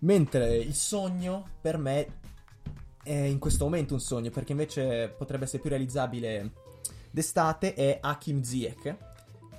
mentre 0.00 0.56
il 0.58 0.74
sogno 0.74 1.44
per 1.60 1.76
me 1.76 2.20
è 3.02 3.12
in 3.12 3.38
questo 3.38 3.64
momento 3.64 3.94
un 3.94 4.00
sogno, 4.00 4.28
perché 4.28 4.52
invece 4.52 5.08
potrebbe 5.16 5.44
essere 5.44 5.62
più 5.62 5.70
realizzabile 5.70 6.52
d'estate, 7.10 7.72
è 7.72 7.98
Hakim 8.02 8.42
Ziyech. 8.42 8.96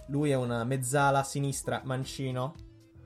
Lui 0.10 0.30
è 0.30 0.36
una 0.36 0.64
mezzala 0.64 1.24
sinistra 1.24 1.82
mancino 1.84 2.54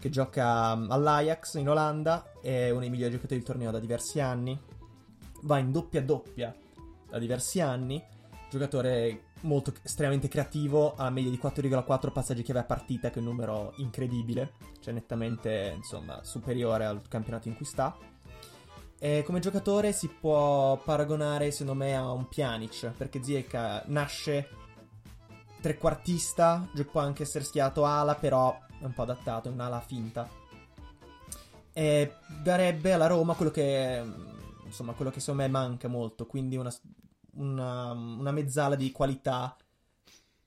che 0.04 0.10
gioca 0.10 0.72
all'Ajax 0.72 1.54
in 1.54 1.70
Olanda, 1.70 2.34
è 2.42 2.70
uno 2.72 2.82
dei 2.82 2.90
migliori 2.90 3.14
giocatori 3.14 3.38
del 3.38 3.48
torneo 3.48 3.72
da 3.72 3.80
diversi 3.80 4.20
anni, 4.20 4.60
va 5.44 5.60
in 5.60 5.72
doppia 5.72 6.02
doppia 6.02 6.54
da 7.10 7.18
diversi 7.18 7.62
anni, 7.62 8.04
giocatore 8.50 9.28
molto 9.44 9.72
estremamente 9.82 10.28
creativo, 10.28 10.94
ha 10.96 11.10
media 11.10 11.32
di 11.32 11.40
4,4 11.42 12.12
passaggi 12.12 12.44
chiave 12.44 12.60
a 12.60 12.66
partita, 12.66 13.12
che 13.12 13.16
è 13.16 13.20
un 13.20 13.30
numero 13.30 13.72
incredibile, 13.78 14.56
cioè 14.82 14.94
nettamente 14.94 15.72
insomma 15.74 16.22
superiore 16.22 16.84
al 16.84 17.02
campionato 17.08 17.48
in 17.48 17.56
cui 17.56 17.66
sta. 17.66 17.96
E 19.00 19.24
come 19.26 19.40
giocatore 19.40 19.94
si 19.94 20.10
può 20.10 20.76
paragonare, 20.84 21.50
secondo 21.52 21.82
me, 21.82 21.96
a 21.96 22.12
un 22.12 22.28
Pjanic, 22.28 22.92
perché 22.98 23.24
Ziyech 23.24 23.86
nasce 23.86 24.50
trequartista, 25.62 26.70
può 26.92 27.00
anche 27.00 27.24
essere 27.24 27.46
schiato 27.46 27.86
ala, 27.86 28.16
però 28.16 28.54
è 28.84 28.86
un 28.86 28.94
po' 28.94 29.04
adattato, 29.04 29.50
è 29.50 29.52
un'ala 29.52 29.80
finta. 29.80 30.30
E 31.72 32.16
darebbe 32.44 32.94
alla 32.94 33.08
Roma 33.08 33.34
quello 33.34 33.52
che, 33.52 34.04
insomma, 34.66 34.94
quello 34.94 35.10
che 35.10 35.20
secondo 35.20 35.44
me 35.44 35.50
manca 35.50 35.88
molto, 35.88 36.26
quindi 36.26 36.58
una, 36.58 36.72
una, 37.36 37.92
una 37.92 38.32
mezzala 38.32 38.76
di 38.76 38.92
qualità 38.92 39.56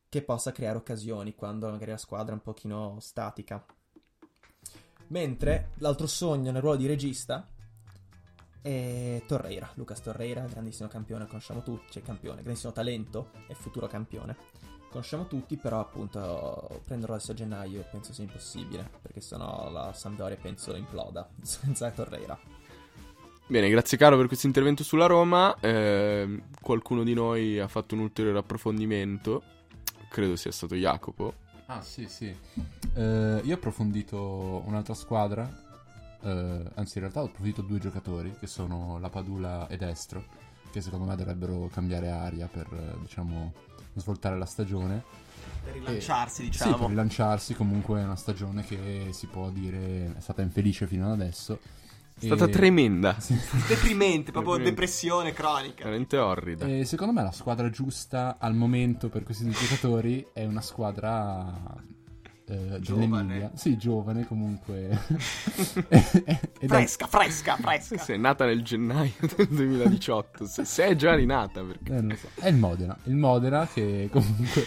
che 0.09 0.22
possa 0.22 0.53
creare 0.53 0.77
occasioni 0.77 1.35
quando 1.35 1.68
magari 1.68 1.90
la 1.90 1.96
squadra 1.96 2.33
è 2.33 2.35
un 2.37 2.42
pochino 2.42 2.99
statica. 3.01 3.64
Mentre 5.09 5.70
l'altro 5.79 6.07
sogno 6.07 6.51
nel 6.51 6.61
ruolo 6.61 6.77
di 6.77 6.87
regista 6.87 7.49
e 8.61 9.22
Torreira, 9.27 9.70
Lucas 9.75 10.01
Torreira, 10.03 10.42
grandissimo 10.42 10.88
campione, 10.88 11.27
conosciamo 11.27 11.62
tutti, 11.62 11.92
cioè 11.92 12.03
campione, 12.03 12.42
grandissimo 12.42 12.72
talento 12.72 13.31
e 13.46 13.55
futuro 13.55 13.87
campione. 13.87 14.37
Conosciamo 14.96 15.26
tutti, 15.26 15.59
però 15.59 15.80
appunto 15.80 16.80
prenderlo 16.87 17.16
adesso 17.16 17.32
a 17.32 17.35
gennaio 17.35 17.85
penso 17.90 18.14
sia 18.14 18.24
impossibile, 18.24 18.88
perché 19.02 19.20
sennò 19.20 19.70
la 19.70 19.92
Sampdoria 19.92 20.38
penso 20.40 20.74
imploda 20.74 21.28
senza 21.42 21.90
Torreira. 21.90 22.38
Bene, 23.46 23.68
grazie 23.68 23.98
caro 23.98 24.16
per 24.16 24.26
questo 24.26 24.46
intervento 24.46 24.82
sulla 24.82 25.04
Roma. 25.04 25.54
Eh, 25.61 26.44
qualcuno 26.62 27.02
di 27.02 27.12
noi 27.12 27.59
ha 27.59 27.68
fatto 27.68 27.94
un 27.94 28.00
ulteriore 28.00 28.38
approfondimento. 28.38 29.42
Credo 30.09 30.35
sia 30.35 30.50
stato 30.50 30.74
Jacopo. 30.74 31.35
Ah, 31.66 31.82
sì, 31.82 32.09
sì. 32.09 32.35
Eh, 32.94 33.40
io 33.44 33.52
ho 33.52 33.56
approfondito 33.56 34.62
un'altra 34.64 34.94
squadra. 34.94 35.46
eh, 36.22 36.70
anzi, 36.72 36.96
in 36.96 37.00
realtà 37.00 37.20
ho 37.20 37.26
approfondito 37.26 37.61
due 37.61 37.78
giocatori 37.78 38.35
che 38.40 38.46
sono 38.46 38.98
la 38.98 39.11
Padula 39.11 39.68
e 39.68 39.76
Destro. 39.76 40.24
Che 40.72 40.80
secondo 40.80 41.04
me 41.04 41.16
dovrebbero 41.16 41.68
cambiare 41.70 42.09
aria 42.09 42.46
per, 42.46 42.66
eh, 42.72 42.98
diciamo, 43.02 43.52
svoltare 44.00 44.37
la 44.38 44.46
stagione. 44.46 45.02
Per 45.64 45.74
rilanciarsi, 45.74 46.48
Sì, 46.52 46.68
per 46.74 46.88
rilanciarsi. 46.88 47.54
Comunque 47.54 48.00
è 48.00 48.04
una 48.04 48.16
stagione 48.16 48.64
che 48.64 49.09
si 49.12 49.26
può 49.26 49.50
dire 49.50 50.14
è 50.16 50.20
stata 50.20 50.42
infelice 50.42 50.87
fino 50.87 51.06
ad 51.06 51.12
adesso. 51.20 51.59
È 52.18 52.24
stata 52.24 52.46
E- 52.46 52.50
tremenda. 52.50 53.14
Deprimente, 53.68 54.30
proprio 54.32 54.54
Deprimente. 54.54 54.70
depressione 54.70 55.32
cronica. 55.32 55.85
Veramente 55.85 56.16
orrida. 56.16 56.66
E 56.66 56.85
secondo 56.85 57.12
me 57.12 57.22
la 57.22 57.32
squadra 57.32 57.68
giusta 57.68 58.37
al 58.38 58.54
momento 58.54 59.09
per 59.09 59.22
questi 59.24 59.44
due 59.44 59.52
giocatori 59.52 60.26
è 60.32 60.44
una 60.44 60.61
squadra 60.62 61.52
eh, 62.48 62.78
Giovane. 62.80 63.06
dell'Emilia. 63.09 63.50
Sì, 63.54 63.76
giovane 63.76 64.26
comunque. 64.26 64.88
È- 65.88 66.38
Fresca, 66.66 67.06
fresca, 67.06 67.56
fresca. 67.56 67.98
Se 67.98 68.14
è 68.14 68.16
nata 68.16 68.44
nel 68.44 68.62
gennaio 68.62 69.12
del 69.37 69.48
2018, 69.48 70.46
se, 70.46 70.64
se 70.64 70.85
è 70.87 70.96
già 70.96 71.14
rinata 71.14 71.62
perché... 71.62 71.92
eh, 71.92 72.00
non 72.00 72.09
lo 72.11 72.16
so. 72.16 72.28
È 72.35 72.48
il 72.48 72.56
Modena. 72.56 72.96
Il 73.04 73.16
Modena 73.16 73.66
che 73.66 74.09
comunque, 74.11 74.64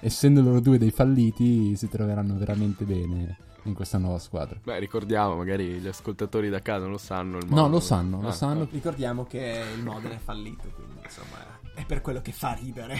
essendo 0.00 0.40
loro 0.40 0.60
due 0.60 0.78
dei 0.78 0.90
falliti, 0.90 1.76
si 1.76 1.88
troveranno 1.88 2.36
veramente 2.36 2.84
bene 2.84 3.36
in 3.64 3.74
questa 3.74 3.98
nuova 3.98 4.18
squadra. 4.18 4.58
Beh, 4.62 4.78
ricordiamo, 4.78 5.36
magari 5.36 5.78
gli 5.78 5.86
ascoltatori 5.88 6.48
da 6.48 6.60
casa 6.60 6.82
non 6.82 6.90
lo 6.92 6.98
sanno. 6.98 7.38
il 7.38 7.46
No, 7.48 7.68
lo 7.68 7.80
sanno, 7.80 8.20
lo 8.20 8.28
Ah, 8.28 8.32
sanno. 8.32 8.66
Ricordiamo 8.70 9.24
che 9.26 9.62
il 9.76 9.82
Modena 9.82 10.14
è 10.14 10.18
fallito, 10.18 10.68
quindi 10.74 11.00
insomma 11.04 11.58
è 11.74 11.84
per 11.84 12.00
quello 12.00 12.20
che 12.20 12.32
fa 12.32 12.52
ridere. 12.52 12.98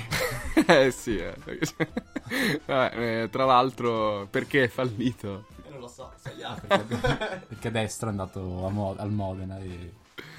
Eh 0.66 0.90
sì, 0.90 1.16
eh. 1.16 1.34
Vabbè, 2.66 3.22
eh, 3.22 3.30
tra 3.30 3.44
l'altro, 3.44 4.26
perché 4.30 4.64
è 4.64 4.68
fallito? 4.68 5.46
Eh, 5.66 5.70
non 5.70 5.80
lo 5.80 5.88
so, 5.88 6.12
sai 6.16 6.36
gli 6.36 6.42
altri. 6.42 6.66
Perché, 6.68 7.44
perché 7.48 7.68
a 7.68 7.70
destra 7.70 8.08
è 8.08 8.10
andato 8.10 8.66
a 8.66 8.70
Mo- 8.70 8.94
al 8.96 9.10
Modena 9.10 9.58
e 9.58 9.92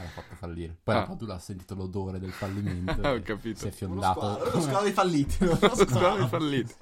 l'ha 0.04 0.10
fatto 0.10 0.36
fallire. 0.36 0.76
Poi 0.84 0.96
Ah. 0.96 1.00
la 1.00 1.06
Padula 1.06 1.36
ha 1.36 1.40
sentito 1.40 1.76
l'odore 1.76 2.20
del 2.20 2.32
fallimento. 2.34 3.00
Ho 3.08 3.16
e 3.16 3.22
capito. 3.22 3.60
Si 3.60 3.68
è 3.68 3.72
fiondato 3.72 4.20
uno 4.54 4.62
squadro 4.62 4.84
di 4.86 4.92
falliti. 4.92 5.38
Uno 5.44 5.56
Squadra 5.56 5.86
squadro 5.88 6.24
di 6.24 6.30
fallito. 6.30 6.74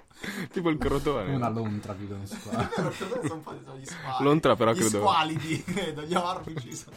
Tipo 0.51 0.69
il 0.69 0.77
crotone. 0.77 1.33
una 1.33 1.47
lontra 1.49 1.93
più 1.93 2.07
che 2.07 2.13
uno 2.13 2.23
che 2.23 2.27
sono 2.27 3.33
un 3.35 3.41
po' 3.41 3.53
di- 3.53 3.79
gli 3.81 3.85
squali. 3.85 4.23
Lontra 4.23 4.55
però 4.55 4.71
Gli 4.73 4.77
credo- 4.79 4.99
squalidi, 4.99 5.63
credo, 5.63 6.01
gli 6.03 6.13
orbici. 6.13 6.75
sono- 6.75 6.95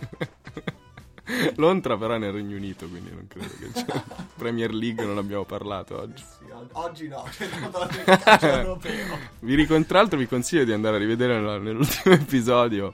Lontra 1.57 1.97
però 1.97 2.15
è 2.15 2.19
nel 2.19 2.33
Regno 2.33 2.57
Unito, 2.57 2.89
quindi 2.89 3.11
non 3.13 3.27
credo 3.29 3.47
che 3.59 3.71
c'è. 3.71 4.03
Premier 4.37 4.75
League 4.75 5.05
non 5.07 5.19
abbiamo 5.19 5.45
parlato 5.45 6.01
oggi. 6.01 6.21
Sì, 6.23 6.51
o- 6.51 6.67
oggi 6.73 7.07
no, 7.09 7.25
la 8.05 8.17
calcio 8.19 8.47
europeo. 8.49 9.19
Vi 9.39 9.55
ricon- 9.55 9.87
tra 9.87 9.99
l'altro 10.01 10.19
vi 10.19 10.27
consiglio 10.27 10.65
di 10.65 10.73
andare 10.73 10.97
a 10.97 10.99
rivedere 10.99 11.39
nell'ultimo 11.61 12.15
episodio 12.17 12.93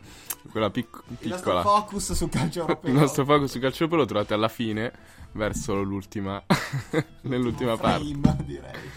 quella 0.50 0.70
pic- 0.70 1.02
Il 1.20 1.28
nostro 1.28 1.52
piccola. 1.52 1.62
focus 1.62 2.12
sul 2.12 2.28
calcio 2.28 2.60
europeo. 2.60 2.90
Il 2.92 2.98
nostro 2.98 3.24
focus 3.24 3.50
sul 3.50 3.60
calcio 3.60 3.84
europeo 3.84 4.00
lo 4.04 4.06
trovate 4.08 4.34
alla 4.34 4.48
fine, 4.48 4.92
verso 5.32 5.82
l'ultima, 5.82 6.42
nell'ultima 7.22 7.76
parte. 7.76 8.14
Frame, 8.20 8.36
direi. 8.44 8.90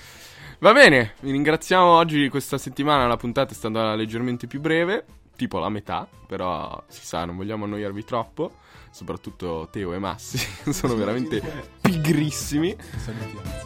Va 0.59 0.73
bene, 0.73 1.13
vi 1.21 1.31
ringraziamo 1.31 1.83
oggi 1.85 2.29
questa 2.29 2.57
settimana, 2.59 3.07
la 3.07 3.17
puntata 3.17 3.51
è 3.51 3.55
stata 3.55 3.95
leggermente 3.95 4.45
più 4.45 4.59
breve, 4.59 5.05
tipo 5.35 5.57
la 5.57 5.69
metà, 5.69 6.07
però 6.27 6.83
si 6.87 7.03
sa, 7.03 7.25
non 7.25 7.35
vogliamo 7.35 7.65
annoiarvi 7.65 8.03
troppo, 8.05 8.57
soprattutto 8.91 9.67
Teo 9.71 9.93
e 9.93 9.99
Massi, 9.99 10.37
sono 10.71 10.95
veramente 10.95 11.41
pigrissimi. 11.81 12.75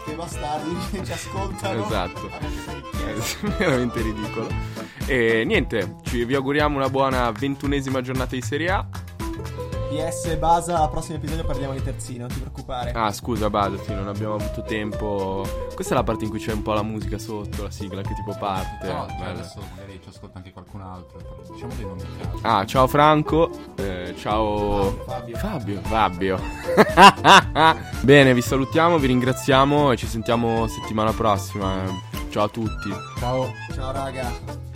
Che 0.05 0.13
bastardi 0.13 0.75
che 0.91 1.03
ci 1.03 1.11
ascoltano. 1.11 1.85
Esatto. 1.85 2.29
È 2.29 3.57
veramente 3.57 4.01
ridicolo. 4.01 4.47
E 5.05 5.43
niente, 5.45 5.97
ci, 6.03 6.25
vi 6.25 6.35
auguriamo 6.35 6.77
una 6.77 6.89
buona 6.89 7.31
ventunesima 7.31 8.01
giornata 8.01 8.35
di 8.35 8.41
Serie 8.41 8.69
A. 8.69 8.87
PS 9.95 10.35
Basa, 10.35 10.81
al 10.81 10.89
prossimo 10.89 11.17
episodio 11.17 11.45
parliamo 11.45 11.73
di 11.73 11.81
terzino, 11.81 12.19
non 12.19 12.27
ti 12.27 12.39
preoccupare. 12.39 12.91
Ah, 12.91 13.13
scusa, 13.13 13.49
Badati, 13.49 13.93
non 13.93 14.09
abbiamo 14.09 14.35
avuto 14.35 14.61
tempo. 14.63 15.47
Questa 15.73 15.93
è 15.93 15.97
la 15.97 16.03
parte 16.03 16.25
in 16.25 16.29
cui 16.29 16.39
c'è 16.39 16.51
un 16.51 16.61
po' 16.61 16.73
la 16.73 16.83
musica 16.83 17.17
sotto, 17.17 17.63
la 17.63 17.71
sigla 17.71 18.01
che 18.01 18.13
tipo 18.13 18.35
parte. 18.37 18.87
No, 18.87 19.05
cioè, 19.07 19.17
Bella. 19.17 19.29
adesso 19.31 19.61
magari 19.73 19.99
ci 20.03 20.09
ascolta 20.09 20.39
anche 20.39 20.51
qualcun 20.51 20.81
altro. 20.81 21.19
Diciamo 21.49 21.73
dei 21.75 21.85
nomi 21.85 22.01
caso. 22.19 22.39
Ah, 22.41 22.65
ciao 22.65 22.87
Franco. 22.87 23.49
Eh, 23.75 24.13
ciao 24.17 25.01
Fabio. 25.05 25.37
Fabio. 25.37 25.81
Fabio. 25.81 26.39
Bene, 28.03 28.33
vi 28.33 28.41
salutiamo, 28.41 28.97
vi 28.97 29.07
ringraziamo 29.07 29.93
e 29.93 29.95
ci 29.95 30.07
sentiamo 30.07 30.67
settimana 30.67 31.13
prossima. 31.13 31.83
Ciao 32.29 32.43
a 32.43 32.49
tutti. 32.49 32.93
Ciao. 33.17 33.49
Ciao 33.73 33.91
raga. 33.93 34.74